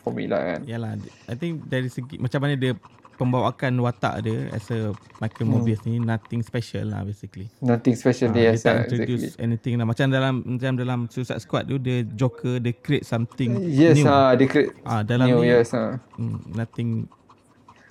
[0.09, 0.59] me lah kan.
[0.65, 0.99] Yalah,
[1.29, 2.73] I think dari segi macam mana dia
[3.13, 4.89] pembawakan watak dia as a
[5.21, 5.53] Michael Hmm.
[5.55, 7.45] Mobius ni nothing special lah basically.
[7.61, 8.49] Nothing special Ah, dia.
[8.49, 9.45] dia tak yes, introduce exactly.
[9.45, 9.85] anything lah.
[9.85, 14.09] Macam dalam macam dalam Suicide Squad tu dia Joker dia create something Yes, new.
[14.09, 16.01] ah, dia create Ah dalam new, ni yes, ah.
[16.17, 17.05] mm, nothing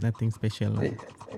[0.02, 0.90] nothing special lah.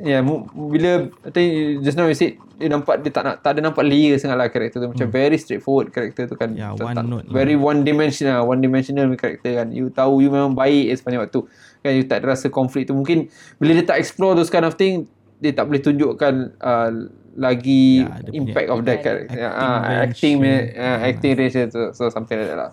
[0.03, 1.49] Yeah, mu- bila I think
[1.87, 4.49] just now you said dia nampak dia tak nak tak ada nampak layer sangat lah
[4.51, 6.51] karakter tu macam very straightforward karakter tu kan.
[6.51, 6.59] Hmm.
[6.59, 7.35] Yeah, tak, one tak, note lah.
[7.37, 9.69] Very one dimensional, one dimensional karakter kan.
[9.71, 11.41] You tahu you memang baik sepanjang waktu.
[11.85, 12.97] Kan you tak ada rasa konflik tu.
[12.97, 13.31] Mungkin
[13.63, 15.07] bila dia tak explore those kind of thing
[15.39, 16.91] dia tak boleh tunjukkan uh,
[17.35, 19.37] lagi Yeah, impact of that character.
[19.37, 20.35] acting Yeah, ah, range acting
[20.75, 21.85] uh, acting range dia tu.
[21.95, 22.71] So something like that lah.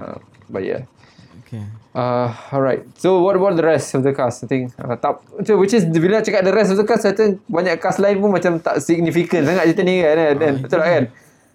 [0.00, 0.16] Uh,
[0.48, 0.88] but yeah.
[1.52, 1.68] Okay.
[1.92, 2.80] Uh, alright.
[2.96, 4.40] So what about the rest of the cast?
[4.40, 7.12] I think uh, tak, so which is bila cakap the rest of the cast, I
[7.12, 10.16] think banyak cast lain pun macam tak significant sangat cerita ni kan.
[10.16, 10.32] kan?
[10.32, 11.04] Ah, Betul tak kan?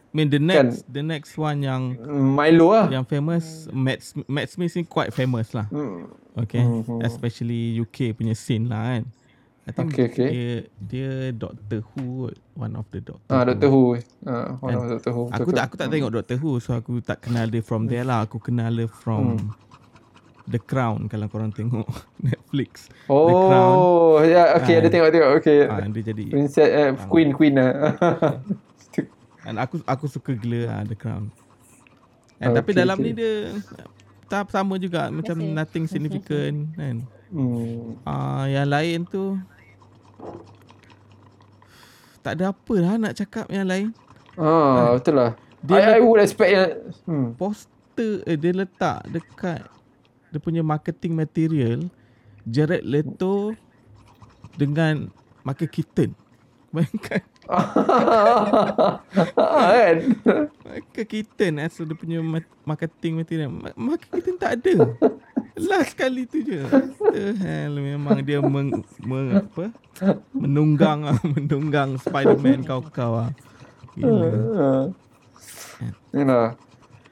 [0.08, 2.86] I mean the next the next one yang Milo lah.
[2.90, 5.66] yang famous Matt, Matt Smith ni quite famous lah.
[5.74, 6.14] Hmm.
[6.38, 6.62] Okay.
[6.62, 7.02] Mhm.
[7.02, 9.04] Especially UK punya scene lah kan.
[9.68, 10.28] I think Okay, okay.
[10.32, 13.34] dia dia Doctor Who one of the Doctor.
[13.34, 13.44] Ah.
[13.44, 13.98] Doctor Who.
[14.24, 15.28] Ah, one of Doctor Who.
[15.28, 18.24] Aku tak aku tak tengok Doctor Who so aku tak kenal dia from there lah.
[18.24, 19.66] Aku kenal dia from Hmm.
[20.48, 21.84] The Crown kalau korang tengok
[22.26, 22.88] Netflix.
[23.06, 23.74] The Crown.
[23.76, 24.80] Oh, ya, yeah, okay, Ah.
[24.80, 25.32] ada tengok tengok.
[25.40, 25.60] Okay.
[25.68, 27.72] Ah, dia jadi Princess eh, Queen Queen lah.
[29.48, 31.32] and aku aku suka gila lah The Crown.
[32.40, 33.06] And Okay, tapi dalam okay.
[33.06, 33.34] ni dia
[34.28, 35.52] tak sama juga macam Masih.
[35.54, 36.96] nothing significant kan.
[37.28, 38.00] hmm.
[38.04, 39.36] Ah yang lain tu
[42.20, 43.88] tak ada apa lah nak cakap yang lain.
[44.36, 45.32] Ah, betul lah.
[45.60, 46.70] Dia I, I would expect yang
[47.04, 47.28] hmm.
[47.36, 49.64] Poster eh, dia letak dekat
[50.38, 51.90] dia punya marketing material
[52.46, 53.58] Jared Leto
[54.54, 55.10] dengan
[55.42, 56.14] Michael Keaton.
[56.78, 57.24] Bayangkan kan?
[60.62, 63.50] Michael Keaton as dia punya ma- marketing material.
[63.50, 64.94] Ma- Michael Keaton tak ada.
[65.58, 66.62] Last kali tu je.
[67.10, 69.74] The hell memang dia meng, meng apa?
[70.38, 73.34] Menunggang ah, menunggang Spider-Man kau-kau ah.
[73.98, 74.94] Gila.
[76.14, 76.54] You know,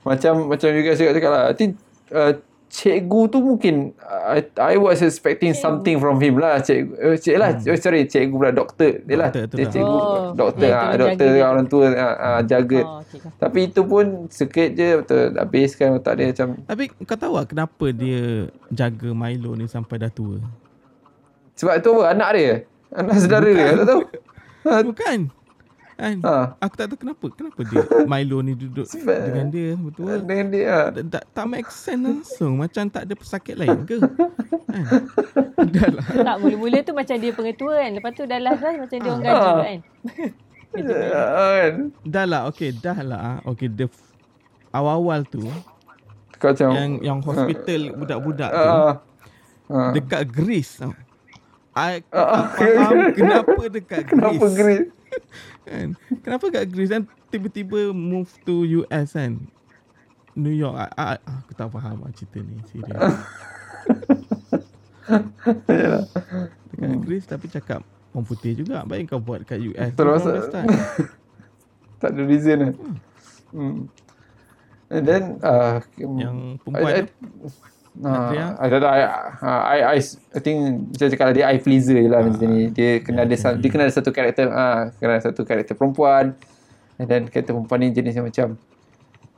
[0.06, 1.44] macam macam you guys cakap, cakap lah.
[1.50, 1.82] I think
[2.14, 2.38] uh,
[2.70, 6.60] cikgu tu mungkin I, I was expecting something from him lah.
[6.60, 7.56] Cikgu, uh, cik lah.
[7.56, 9.00] Oh, sorry, cikgu pula doktor.
[9.06, 9.30] Dia lah.
[9.32, 9.72] Doktor Dia lah.
[9.72, 10.70] cikgu Oh, doktor.
[10.70, 11.46] tolong doktor jaga dia.
[11.48, 12.82] orang tua ah, ah, jaga.
[12.84, 13.20] Oh, okay.
[13.40, 15.24] Tapi itu pun sikit je betul.
[15.38, 18.22] Habis kan otak dia macam Tapi kau tahu tak kenapa dia
[18.74, 20.42] jaga Milo ni sampai dah tua?
[21.56, 22.04] sebab tu apa?
[22.12, 22.54] Anak dia.
[22.92, 23.68] Anak saudara dia.
[23.80, 24.02] Tak tahu.
[24.92, 25.20] Bukan.
[25.96, 26.20] Kan?
[26.22, 26.60] Ha.
[26.60, 27.26] Aku tak tahu kenapa.
[27.32, 27.80] Kenapa dia
[28.12, 30.20] Milo ni duduk dengan dia betul?
[30.22, 30.64] Dengan dia.
[30.68, 30.88] ah.
[30.92, 32.54] Tak, tak, tak make sense langsung.
[32.58, 34.04] Macam tak ada pesakit lain ke?
[34.04, 34.92] Kan?
[35.72, 36.06] Dah lah.
[36.06, 37.92] Tak, mula-mula tu macam dia pengetua kan.
[37.94, 39.56] Lepas tu dah last-last macam dia orang gaji Ah.
[39.58, 39.80] kan.
[41.08, 41.74] Ah, kan?
[42.04, 42.42] Dah lah.
[42.50, 42.70] Okay.
[42.72, 43.20] Dah lah.
[43.22, 43.38] ah.
[43.48, 43.68] Okay.
[43.68, 44.12] The f-
[44.70, 45.48] awal-awal tu
[46.36, 49.00] Kau macam yang yang hospital budak-budak tu ah,
[49.66, 49.92] Ah.
[49.92, 50.92] dekat Greece tau.
[51.74, 54.12] I tak faham kenapa dekat Greece.
[54.12, 54.88] Kenapa Greece?
[55.68, 55.88] kan?
[56.22, 59.40] Kenapa kat Greece kan tiba-tiba move to US kan?
[60.36, 60.76] New York.
[60.76, 62.60] I, I, aku tak faham lah cerita ni.
[62.68, 63.16] Serius.
[66.76, 68.84] dekat Greece tapi cakap orang putih juga.
[68.84, 69.96] Baik kau buat kat US.
[69.96, 70.24] Terus
[72.02, 72.74] tak ada reason lah.
[73.56, 73.88] Hmm.
[74.92, 77.14] And then uh, Yang I, perempuan I, tu.
[77.96, 78.92] Nah, I don't know.
[78.92, 79.02] I,
[79.40, 80.58] I, I, I think
[80.92, 82.68] macam cakap dia eye pleaser je lah macam ni.
[82.76, 86.36] Dia kena ada sa- dia kena ada satu karakter ah kena ada satu karakter perempuan.
[87.00, 88.60] And then karakter perempuan ni jenis yang macam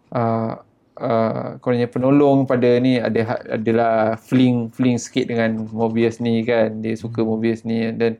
[0.09, 0.51] uh,
[0.97, 6.81] uh, kononnya penolong pada ni ada ha- adalah fling fling sikit dengan Mobius ni kan.
[6.81, 8.13] Dia suka Mobius ni and then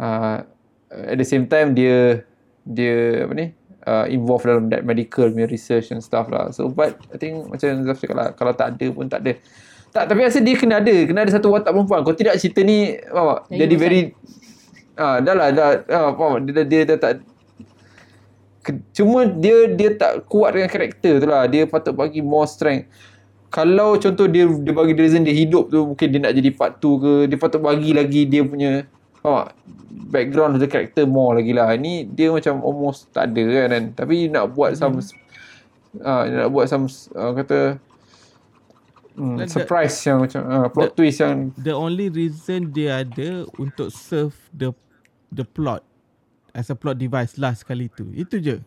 [0.00, 0.40] uh,
[0.88, 2.24] at the same time dia
[2.64, 3.46] dia apa ni
[3.86, 6.50] uh, involved dalam that medical punya research and stuff lah.
[6.54, 9.32] So but I think macam Zaf cakap lah kalau tak ada pun tak ada.
[9.92, 12.00] Tak tapi rasa dia kena ada, kena ada satu watak perempuan.
[12.00, 13.40] Kalau tidak cerita ni faham tak?
[13.52, 14.00] Jadi very
[14.92, 17.12] ah dah lah dah ah, faham dia, dia, dia, dia tak
[18.62, 21.44] ke- cuma dia dia tak kuat dengan karakter tu lah.
[21.50, 22.88] Dia patut bagi more strength.
[23.52, 26.80] Kalau contoh dia dia bagi the reason dia hidup tu mungkin dia nak jadi part
[26.80, 28.88] 2 ke, dia patut bagi lagi dia punya
[29.22, 29.54] faham tak?
[30.12, 31.70] background of the character more lagi lah.
[31.78, 33.68] Ni dia macam almost tak ada kan.
[33.70, 33.84] kan?
[33.94, 34.98] Tapi nak buat some
[36.02, 37.76] ah nak buat some uh, kata
[39.14, 43.46] hmm, Dan the- surprise yang macam uh, plot twist yang The only reason dia ada
[43.56, 44.74] untuk serve the
[45.30, 45.86] the plot
[46.52, 48.08] as a plot device last kali tu.
[48.12, 48.60] Itu je.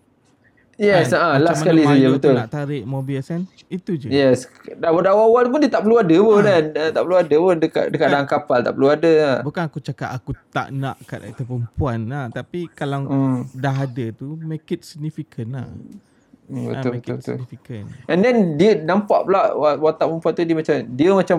[0.77, 1.17] Yes Kan?
[1.17, 2.33] ah Macam last kali saja betul.
[2.33, 3.41] Nak tarik Mobius kan.
[3.65, 4.07] Itu je.
[4.07, 4.45] Yes.
[4.73, 6.63] Dah dah awal-awal pun dia tak perlu ada pun kan.
[6.69, 9.11] Eh, Tak perlu ada pun dekat dekat dalam kapal tak perlu ada.
[9.15, 9.37] lah.
[9.41, 12.25] Bukan aku cakap aku tak nak karakter perempuan lah.
[12.29, 15.65] Tapi kalau Hmm, dah ada tu, make it significant lah.
[15.65, 15.97] hmm,
[16.45, 17.35] Ah, betul make betul it betul.
[17.35, 17.85] significant.
[18.05, 21.37] And then dia nampak pula wa- watak perempuan tu dia macam dia macam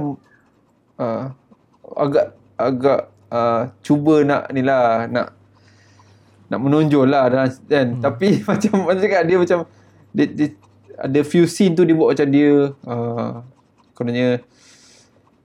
[0.97, 1.25] uh,
[1.95, 2.27] agak
[2.57, 5.31] agak uh, cuba nak ni lah nak
[6.47, 8.03] nak menonjol lah dan, dan hmm.
[8.03, 9.59] tapi macam macam cakap dia macam
[10.15, 10.49] dia, dia
[10.97, 13.45] ada few scene tu dia buat macam dia uh,
[13.93, 14.41] kononnya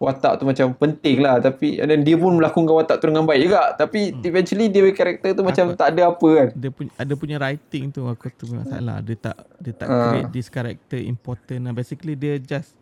[0.02, 3.46] watak tu macam penting lah tapi and then dia pun melakonkan watak tu dengan baik
[3.46, 4.26] juga tapi hmm.
[4.26, 5.78] eventually dia punya karakter tu macam Apa?
[5.78, 8.98] tak ada apa kan Dia punya, ada punya writing tu aku tu masalah.
[9.06, 10.10] Dia tak dia tak Ah.
[10.10, 11.74] create this character important lah.
[11.78, 12.74] Basically dia just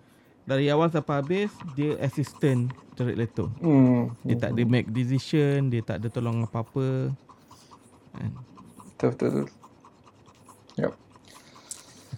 [0.47, 3.51] dari awal sampai habis dia assistant Jared Leto.
[3.59, 4.24] hmm.
[4.24, 7.11] Dia tak ada make decision, dia tak ada tolong apa-apa.
[8.14, 9.47] Betul betul, betul.
[10.80, 10.93] Yup.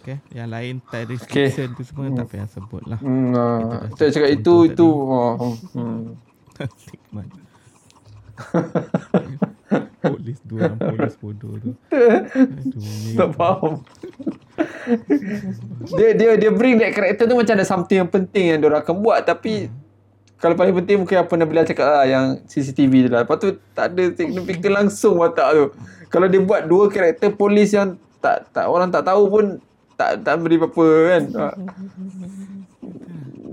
[0.02, 0.18] Okay.
[0.34, 1.48] Yang lain Tyrese Okay.
[1.54, 3.00] Gibson tu semua tak payah sebut lah.
[3.06, 6.02] Hmm, Kita ah, saya cakap itu contoh itu oh, hmm.
[6.62, 7.28] Tikman.
[10.02, 11.72] polis dua orang polis bodoh tu.
[11.94, 13.74] Aduh, tak faham.
[15.94, 18.82] dia dia dia bring that character tu macam ada something yang penting yang dia orang
[18.82, 19.70] akan buat tapi
[20.42, 23.22] kalau paling penting mungkin apa Nabila cakap lah yang CCTV tu lah.
[23.22, 25.66] Lepas tu tak ada signifikan langsung watak tu.
[26.10, 29.46] Kalau dia buat dua karakter polis yang tak tak orang tak tahu pun
[29.94, 31.24] tak tak beri apa-apa kan.
[31.38, 31.56] Ah.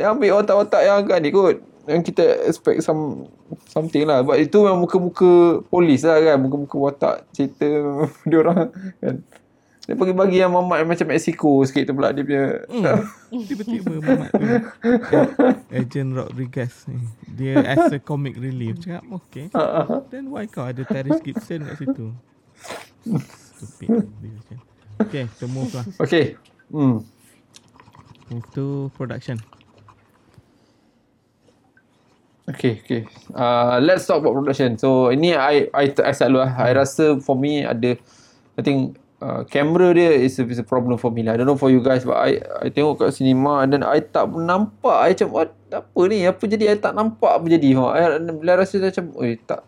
[0.01, 1.57] Dia ambil watak-watak yang agak ni kot.
[1.85, 3.29] Yang kita expect some
[3.69, 4.25] something lah.
[4.25, 6.41] Sebab itu memang muka-muka polis lah kan.
[6.41, 7.69] Muka-muka watak cerita
[8.29, 8.73] dia orang
[9.05, 9.15] kan.
[9.89, 12.61] Dia bagi-bagi yang mamat macam Mexico sikit tu pula dia punya.
[12.69, 13.09] Hmm.
[13.49, 14.45] Tiba-tiba Muhammad tu
[15.73, 19.49] Agent Rodriguez ni Dia as a comic relief Cakap okay
[20.13, 22.13] Then why kau ada Tyrese Gibson kat situ
[23.57, 24.09] Stupid.
[25.09, 26.37] Okay kita move lah Okay.
[26.69, 27.01] Hmm.
[28.29, 29.41] Move to production
[32.49, 33.05] Okay, okay.
[33.37, 34.81] Uh, let's talk about production.
[34.81, 36.57] So, ini I I, I dulu lah.
[36.57, 37.93] I rasa for me ada,
[38.57, 41.35] I think uh, kamera dia is a, is a problem for me lah.
[41.35, 44.31] I don't know for you guys but I I tengok kat cinema dan I tak
[44.33, 44.97] nampak.
[44.99, 46.27] I macam, what, apa ni?
[46.27, 46.65] Apa jadi?
[46.73, 47.69] I tak nampak apa jadi.
[47.77, 47.85] Ha.
[47.95, 49.63] I, I rasa macam, oi tak.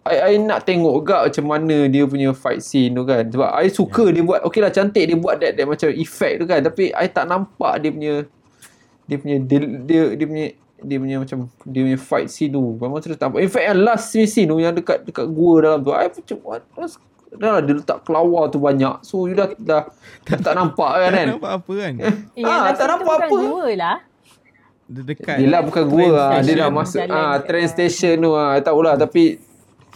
[0.00, 3.20] I, I nak tengok juga macam mana dia punya fight scene tu kan.
[3.28, 4.12] Sebab I suka yeah.
[4.16, 6.64] dia buat, okay lah cantik dia buat that, that macam effect tu kan.
[6.64, 8.14] Tapi I tak nampak dia punya,
[9.04, 10.46] dia punya, dia, dia, dia punya,
[10.80, 11.38] dia punya macam,
[11.68, 12.80] dia punya fight scene tu.
[12.80, 13.44] Memang terus tampak.
[13.44, 15.92] In fact yang last scene tu yang dekat dekat gua dalam tu.
[15.92, 16.64] I macam, what?
[16.72, 16.96] What's,
[17.32, 19.00] dah lah dia letak kelawar tu banyak.
[19.00, 19.86] So you dah, dah,
[20.22, 21.14] dah tak nampak kan kan.
[21.14, 21.92] Tak nampak apa kan
[22.32, 23.26] Eh, Ah, yang tak nampak apa.
[23.26, 23.96] bukan gua lah.
[24.84, 26.30] Dia dekat Dia lah bukan gua lah.
[26.40, 28.50] Dia dah masuk ah dekat- train station tu ah.
[28.52, 29.38] I tahulah tapi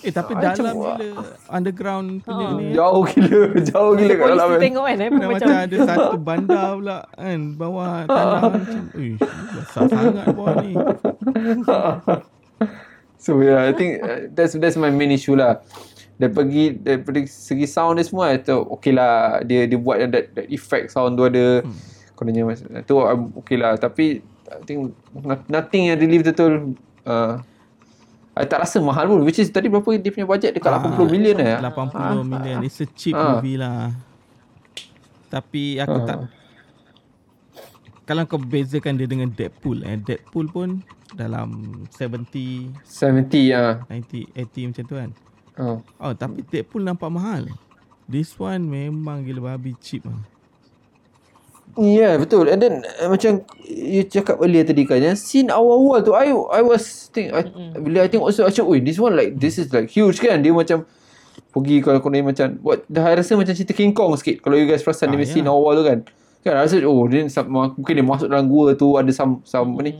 [0.00, 2.52] Eh tapi Ah, dalam macam- gila Underground punya Ah.
[2.54, 4.60] ni jauh gila, jauh gila kat Polis dalam tu kan.
[4.62, 9.20] tengok kan eh, macam macam ada satu bandar pula kan Bawah tanah macam Uish
[9.50, 10.72] Besar sangat bawah ni
[13.16, 15.64] So yeah, I think uh, that's that's my main issue lah.
[16.14, 20.30] Dari pergi daripada segi sound dia semua itu okay lah dia dia buat yang that,
[20.32, 21.60] that effect sound tu ada.
[21.60, 21.74] Hmm.
[22.14, 27.42] Kononnya mas- tu um, okay lah tapi I think no- nothing yang relief betul uh,
[28.32, 31.06] I tak rasa mahal pun which is tadi berapa dia punya budget dekat Ah, 80
[31.08, 32.58] million eh 80 million.
[32.62, 33.34] It's a cheap Ah.
[33.34, 33.90] movie lah.
[35.28, 36.04] Tapi aku Ah.
[36.04, 36.18] tak
[38.04, 41.48] kalau kau bezakan dia dengan Deadpool eh Deadpool pun dalam
[41.90, 42.78] 70 70
[43.50, 45.10] ah 90 80 macam tu kan.
[45.58, 45.78] Uh.
[46.00, 47.50] Oh tapi Deadpool nampak mahal.
[48.04, 50.20] This one memang gila babi cheap lah.
[51.74, 56.06] Ya yeah, betul and then uh, macam you cakap earlier tadi kan yang scene awal-awal
[56.06, 59.34] tu I I was think I, bila I tengok also macam oi this one like
[59.34, 60.86] this is like huge kan dia macam
[61.50, 64.54] pergi kalau kau ni macam buat dah I rasa macam cerita King Kong sikit kalau
[64.54, 65.30] you guys perasan Ah, dia ya.
[65.34, 65.98] scene awal tu kan
[66.46, 69.74] kan I rasa oh dia some, mungkin dia masuk dalam gua tu ada some some
[69.74, 69.92] apa ni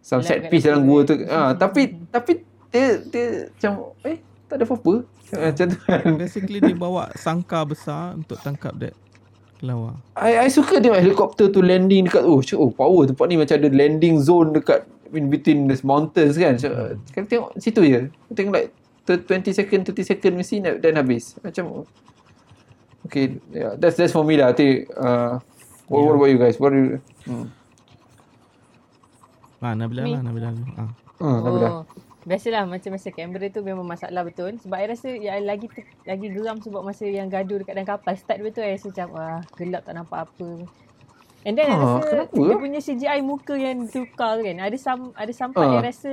[0.00, 2.40] some set piece dalam gua tu ah tapi tapi
[2.72, 4.16] dia dia macam eh
[4.48, 4.94] tak ada apa-apa
[5.36, 8.96] macam tu kan Basically dia bawa sangkar besar untuk tangkap that
[9.58, 9.98] kelawar.
[10.14, 13.58] I, I suka tengok helikopter tu landing dekat oh, cik, oh power tempat ni macam
[13.58, 16.54] ada landing zone dekat in between the mountains kan.
[16.56, 16.70] So,
[17.10, 18.00] kan tengok situ je.
[18.32, 18.70] Tengok like
[19.04, 21.36] 20 second 30 second mesti dan habis.
[21.42, 21.84] Macam
[23.08, 24.52] Okay, yeah, that's that's for me lah.
[24.52, 25.40] I think uh,
[25.88, 26.60] what, what about you guys?
[26.60, 26.88] What do you
[27.24, 27.46] hmm.
[29.58, 30.54] Ah Nabila lah Nabila.
[30.76, 30.90] Ah.
[31.18, 31.68] Oh, Nabila.
[31.72, 31.82] Oh,
[32.28, 34.52] biasalah macam masa kamera tu memang masalah betul.
[34.60, 38.12] Sebab I rasa yang lagi ter, lagi geram sebab masa yang gaduh dekat dalam kapal.
[38.14, 40.48] Start betul I rasa macam wah gelap tak nampak apa.
[41.42, 42.34] And then I Ah, rasa kenapa?
[42.36, 44.56] dia punya CGI muka yang tukar tu kan.
[44.60, 45.70] Ada sam ada sampai Ah.
[45.72, 46.12] yang rasa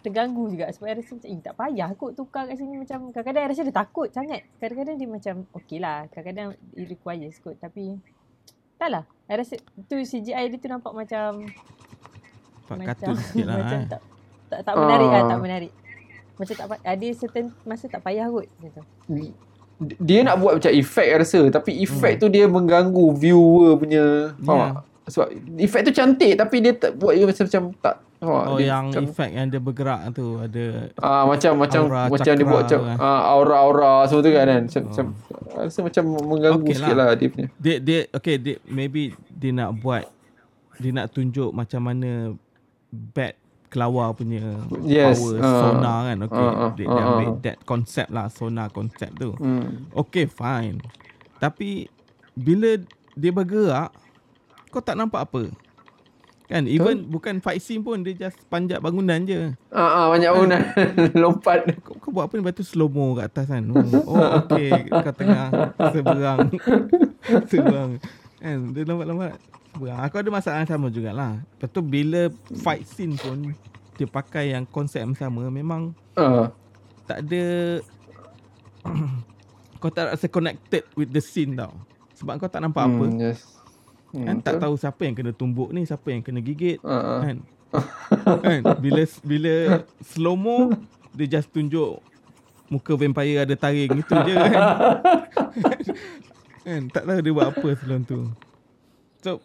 [0.00, 3.42] terganggu juga sebab I rasa macam eh tak payah kot tukar kat sini macam kadang-kadang
[3.42, 4.42] I rasa dia takut sangat.
[4.56, 6.06] Kadang-kadang dia macam okey lah.
[6.08, 7.94] Kadang-kadang it requires kot tapi
[8.76, 9.04] tak lah.
[9.26, 9.54] I rasa
[9.84, 11.46] tu CGI dia tu nampak macam
[12.66, 13.88] Pak macam kartun sikit lah macam eh.
[13.88, 14.02] tak
[14.56, 15.28] tak tak menarik lah, Ah.
[15.28, 15.72] tak menarik.
[16.36, 18.84] Macam tak ada certain masa tak payah kot macam tu.
[19.98, 22.20] Dia nak buat macam efek rasa tapi efek Hmm.
[22.22, 24.72] tu dia mengganggu viewer punya faham Yeah.
[24.74, 24.84] tak?
[25.06, 25.26] Sebab
[25.58, 27.96] efek tu cantik tapi dia tak buat macam macam tak?
[28.18, 30.64] Oh Dia yang macam, efek yang dia bergerak tu ada
[30.96, 32.96] Ah macam macam Aura macam dia cakra buat macam kan.
[32.98, 34.62] ah, aura-aura semua tu kan kan.
[34.64, 35.06] Macam, macam
[35.54, 37.08] rasa macam mengganggu Okey sikit lah.
[37.12, 37.48] dia punya.
[37.54, 40.08] dia dia okay dia maybe dia nak buat
[40.74, 42.32] dia nak tunjuk macam mana
[42.90, 43.36] bat
[43.76, 44.40] kelawar punya
[44.80, 45.60] Yes, power ah.
[45.60, 46.40] sonar kan okay.
[46.40, 47.36] Ah, ah, dia, ah, dia ambil ah.
[47.44, 49.36] that concept lah sonar concept tu.
[49.36, 49.92] Hmm.
[49.92, 50.80] okay fine.
[51.36, 51.92] Tapi
[52.32, 52.80] bila
[53.12, 53.92] dia bergerak
[54.72, 55.52] kau tak nampak apa.
[56.46, 59.52] Kan even bukan fight scene pun dia just panjat bangunan je.
[59.68, 60.62] Ah, ah banyak bangunan.
[61.20, 61.68] Lompat.
[61.84, 62.40] kau, kau buat apa ni?
[62.40, 63.60] Lepas tu slow mo kat atas kan?
[63.68, 64.88] Oh, oh okay.
[64.88, 65.52] Kat tengah
[65.92, 66.48] Seberang.
[67.50, 67.90] Seberang.
[68.40, 68.58] Kan?
[68.72, 69.36] Dia lambat-lambat
[69.76, 71.44] Seberang Aku ada masalah yang sama jugalah.
[71.44, 73.52] Lepas tu bila Fight scene pun
[73.94, 76.48] Dia pakai yang konsep yang sama Memang Ah.
[77.04, 77.44] Tak ada
[79.80, 81.76] Kau tak rasa connected With the scene tau.
[82.16, 83.04] Sebab kau tak nampak apa.
[83.04, 83.44] Hmm, yes.
[84.08, 87.20] Hmm, Kan tak tahu siapa yang kena tumbuk ni Siapa yang kena gigit ah.
[87.20, 87.38] kan.
[88.40, 89.54] Kan bila bila
[90.00, 90.72] slow mo
[91.12, 92.00] dia just tunjuk
[92.66, 94.62] muka vampire ada taring itu je kan.
[96.64, 98.24] Kan tak tahu dia buat apa sebelum tu
[99.26, 99.42] so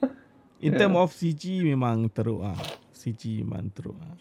[0.61, 2.59] in term of CG memang teruk ah
[2.93, 4.13] CG memang teruk ah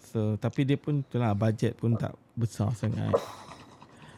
[0.00, 3.12] so tapi dia pun tu lah budget pun tak besar sangat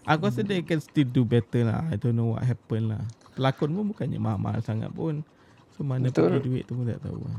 [0.06, 3.02] aku rasa they can still do better lah I don't know what happen lah
[3.34, 5.26] pelakon pun bukannya mahal-mahal sangat pun
[5.74, 6.38] So mana Betul.
[6.38, 7.38] pergi duit tu pun tak tahu lah.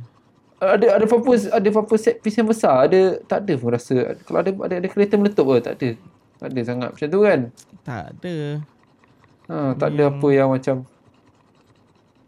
[0.56, 4.40] Ada ada apa-apa ada apa-apa set piece yang besar ada tak ada pun rasa kalau
[4.44, 5.90] ada ada ada kereta meletup ke tak ada.
[6.36, 7.40] Tak ada sangat macam tu kan.
[7.88, 8.36] Tak ada.
[9.46, 10.76] Ha, tak ada apa yang macam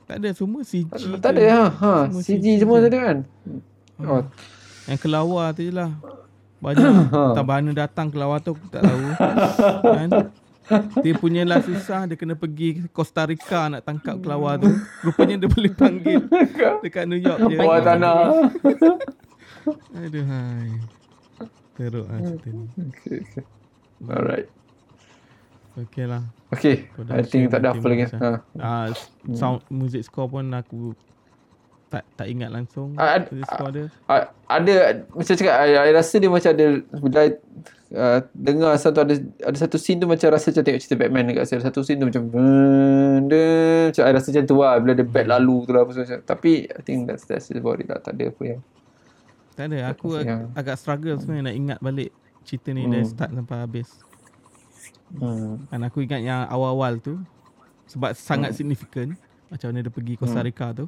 [0.07, 0.87] Tak ada semua CG.
[0.87, 1.63] tak, ada- tak ada ha.
[1.67, 3.17] Ha, Semua CG CG semua tadi kan.
[3.99, 4.23] Oh,
[4.85, 5.91] Yang kelawar tu je lah.
[6.57, 6.89] Banyak
[7.35, 9.03] tak mana datang kelawar tu aku tak tahu.
[9.99, 10.09] kan?
[10.99, 14.67] Dia punya lah susah Dia kena pergi Costa Rica Nak tangkap kelawar tu
[14.99, 16.19] Rupanya dia boleh panggil
[16.83, 18.51] Dekat New York je bawah tanah.
[19.95, 20.67] Aduh hai
[21.71, 23.43] Teruk lah cerita ni okay, okay.
[24.03, 24.47] Alright.
[25.77, 26.25] Okay lah.
[26.49, 28.09] Okay, dah I think tak ada apa lagi.
[28.09, 28.29] Ha.
[28.57, 28.87] Ah,
[29.31, 30.97] sound music score pun aku
[31.87, 32.97] tak tak ingat langsung.
[32.97, 33.85] Ah, ad- score dia.
[34.05, 34.73] A- ada
[35.07, 36.65] macam cakap I, I rasa dia macam ada
[36.97, 37.29] bila I,
[37.93, 41.45] uh, dengar satu ada ada satu scene tu macam rasa macam tengok cerita Batman dekat
[41.45, 41.59] saya.
[41.61, 43.45] Satu scene tu macam benda
[43.87, 46.51] macam I rasa macam tu lah bila ada bat lalu tu lah apa macam tapi
[46.65, 47.99] I think that's that's about it lah.
[47.99, 48.59] Tak ada apa yang
[49.53, 52.09] Tak ada aku ag- yang- agak struggle sebenarnya nak ingat balik
[52.43, 53.87] cerita ni dari start sampai habis.
[55.15, 55.71] Hmm.
[55.71, 57.15] Kan aku ingat yang awal-awal tu
[57.87, 59.15] sebab sangat signifikan
[59.47, 60.85] macam mana dia pergi Costa Rica tu.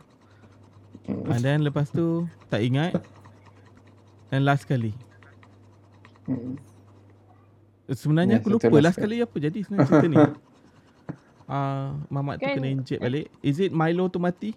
[1.08, 3.00] And then lepas tu tak ingat.
[4.30, 4.94] Dan last kali.
[6.28, 6.60] Hmm.
[7.90, 10.18] Sebenarnya Yes, aku lupa last last kali apa jadi sebenarnya cerita ni.
[11.50, 13.26] Ah, Mamat tu Kan- kena inject balik.
[13.42, 14.54] Is it Milo tu mati?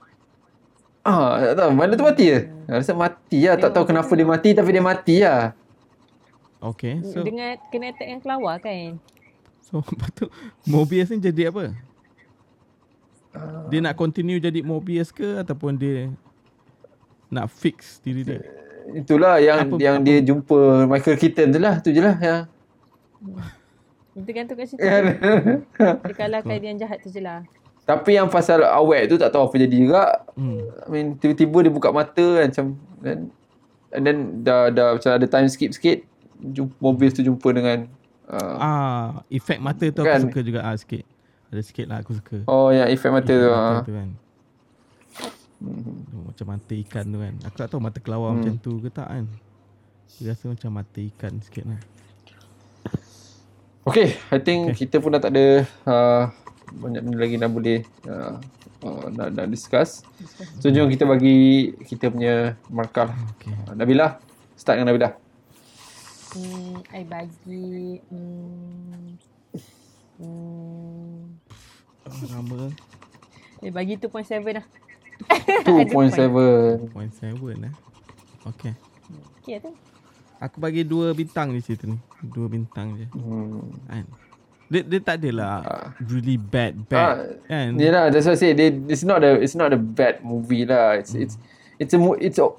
[1.00, 1.70] Ah, tak tahu.
[1.72, 2.52] Mana tu mati je?
[2.68, 3.56] Rasa mati lah.
[3.56, 5.56] Tak tahu kenapa dia mati tapi dia mati lah.
[6.60, 9.00] Okay, so Dengan kena attack yang kelawar kan.
[9.72, 10.28] So lepas tu
[10.68, 11.72] Mobius ni jadi apa?
[13.66, 16.12] Dia nak continue jadi Mobius ke ataupun dia
[17.26, 18.44] nak fix diri dia?
[18.92, 21.80] Itulah yang Apa- yang apa- dia jumpa Michael Keaton tu lah.
[21.80, 22.16] Tu je lah.
[22.20, 22.40] Yang.
[24.12, 24.82] Itu gantung kat situ.
[24.82, 25.16] Kan?
[26.04, 27.40] Dia kalahkan dia yang jahat tu je lah.
[27.82, 30.04] Tapi yang pasal awet tu tak tahu apa jadi juga.
[30.36, 30.60] Hmm.
[30.84, 32.66] I mean tiba-tiba dia buka mata kan macam
[33.00, 33.18] then,
[33.88, 36.04] and then dah dah macam ada time skip sikit
[36.36, 37.88] jumpa Mobius tu jumpa dengan
[38.32, 40.16] uh, Ah, efek mata tu Kan?
[40.16, 41.04] aku suka juga ah sikit.
[41.48, 42.36] Ada sikit lah aku suka.
[42.46, 43.50] oh yang efek mata Efek tu.
[43.50, 43.82] mata ah.
[43.82, 44.08] tu kan.
[45.62, 47.34] Oh, macam mata ikan tu kan.
[47.44, 48.38] Aku tak tahu mata kelawar Hmm.
[48.40, 49.24] macam tu ke tak kan.
[50.14, 51.80] Dia rasa macam mata ikan sikit lah.
[53.82, 54.86] Okay, I think okay.
[54.86, 55.46] kita pun dah tak ada
[55.84, 56.22] uh,
[56.72, 58.38] banyak benda lagi nak boleh uh,
[58.80, 60.06] uh, nak, nak discuss.
[60.58, 63.10] So jom kita bagi kita punya markah.
[63.10, 63.18] lah.
[63.36, 63.50] Okay.
[63.66, 64.22] Uh, Nabila,
[64.54, 65.10] start dengan Nabila.
[66.32, 69.20] Hmm, I bagi hmm,
[70.16, 71.20] hmm,
[72.02, 72.72] Oh, lama.
[73.62, 74.66] I bagi 2.7 lah.
[75.62, 76.18] 2.7.
[76.90, 77.74] 0.7 eh.
[78.48, 78.72] Okay.
[79.44, 79.70] Okay tu.
[80.42, 81.98] Aku bagi dua bintang di situ ni.
[82.26, 83.06] Dua bintang je.
[83.14, 83.70] Hmm.
[83.86, 84.04] Kan.
[84.72, 85.62] Dia, dia tak adalah
[86.00, 87.76] really bad bad kan.
[87.76, 88.50] Yeah lah, that's what I say.
[88.56, 90.96] They, it's not a it's not a bad movie lah.
[90.96, 91.36] It's it's
[91.76, 92.50] it's a it's a,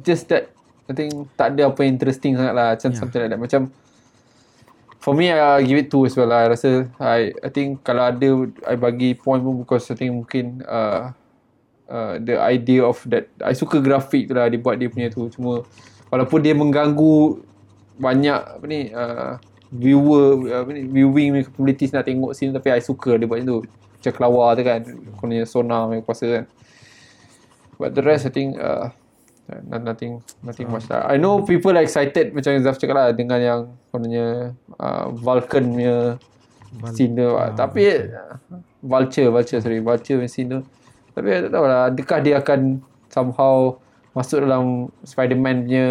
[0.00, 0.50] just that
[0.88, 2.72] I think tak ada apa yang interesting sangat lah.
[2.72, 2.98] Macam Yeah.
[2.98, 3.40] something like that.
[3.40, 3.60] Macam
[4.98, 6.48] for me, I give it two as well lah.
[6.48, 8.28] I rasa I I think kalau ada
[8.64, 11.12] I bagi point pun because I think mungkin uh,
[11.86, 15.28] uh, the idea of that I suka grafik tu lah dia buat dia punya tu.
[15.28, 15.62] Cuma
[16.08, 17.44] walaupun dia mengganggu
[17.98, 19.36] banyak apa ni uh,
[19.68, 23.58] viewer apa ni viewing capabilities nak tengok scene tapi I suka dia buat macam tu
[23.68, 24.80] macam kelawar tu kan
[25.18, 26.44] kononnya sonar punya kuasa kan
[27.76, 28.94] but the rest I think uh,
[29.80, 31.08] nothing nothing much lah.
[31.08, 35.96] I know people are excited macam Zaf cakap lah dengan yang kononnya uh, Vulcan punya
[36.68, 38.36] Val- scene tu ah, tapi uh,
[38.78, 40.60] Vulture Vulture sorry Vulture punya scene tu
[41.16, 42.78] tapi I tak tahu lah adakah dia akan
[43.08, 43.80] somehow
[44.12, 45.88] masuk dalam Spider-Man punya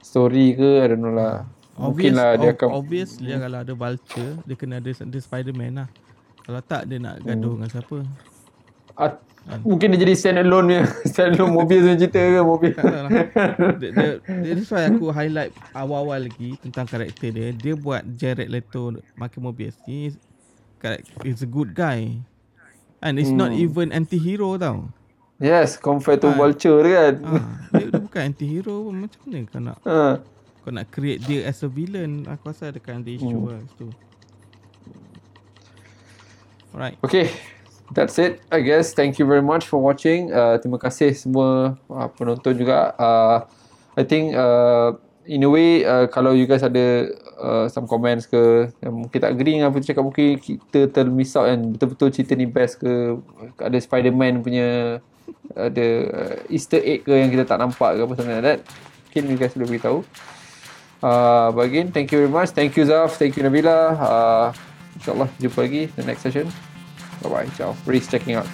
[0.00, 0.70] story ke?
[0.80, 1.44] I don't know lah.
[1.76, 5.88] Mungkin Obvious, lah dia akan Obviously kalau ada vulture Dia kena ada, ada Spiderman lah.
[6.40, 7.56] Kalau tak dia nak gaduh Hmm.
[7.60, 7.96] dengan siapa?
[8.96, 9.20] At,
[9.62, 12.72] mungkin dia jadi stand alone punya stand alone mobil punya cerita ke mobil.
[12.74, 13.10] Tak lah.
[13.78, 17.48] Dia, dia, dia, That's why aku highlight awal-awal lagi Tentang karakter dia.
[17.50, 20.18] Dia buat Jared Leto Makin Mobius He is,
[21.40, 22.18] a good guy.
[22.98, 23.62] And it's not Hmm.
[23.62, 24.90] even anti-hero tau.
[25.36, 26.34] Yes compared to Ah.
[26.34, 27.14] vulture tu kan.
[27.20, 27.38] Ha,
[27.70, 28.88] dia, dia bukan anti-hero.
[28.88, 29.98] Pun Macam mana kau nak ha.
[30.60, 32.26] Kau nak create dia as a villain?
[32.26, 33.52] Aku rasa ada kan ada issue Hmm.
[33.52, 33.62] lah
[36.74, 36.98] Alright.
[37.00, 37.30] Okay,
[37.92, 38.42] that's it.
[38.50, 38.94] I guess.
[38.94, 40.32] Thank you very much for watching.
[40.32, 42.94] Uh, terima kasih semua uh, penonton juga.
[42.96, 43.44] Uh,
[43.96, 48.70] I think uh, in a way uh, kalau you guys ada uh, some comments ke
[48.82, 52.32] yang mungkin tak agree dengan apa tu cakap mungkin kita termiss out kan betul-betul cerita
[52.38, 53.18] ni best ke
[53.58, 55.00] ada Spider-Man punya
[55.56, 58.60] ada uh, easter egg ke yang kita tak nampak ke apa something like that
[59.10, 59.98] mungkin you guys boleh beritahu
[61.02, 64.46] uh, but again thank you very much thank you Zaf thank you Nabila uh,
[64.96, 66.48] InsyaAllah jumpa lagi the next session.
[67.28, 68.46] But anyway, so really sticking up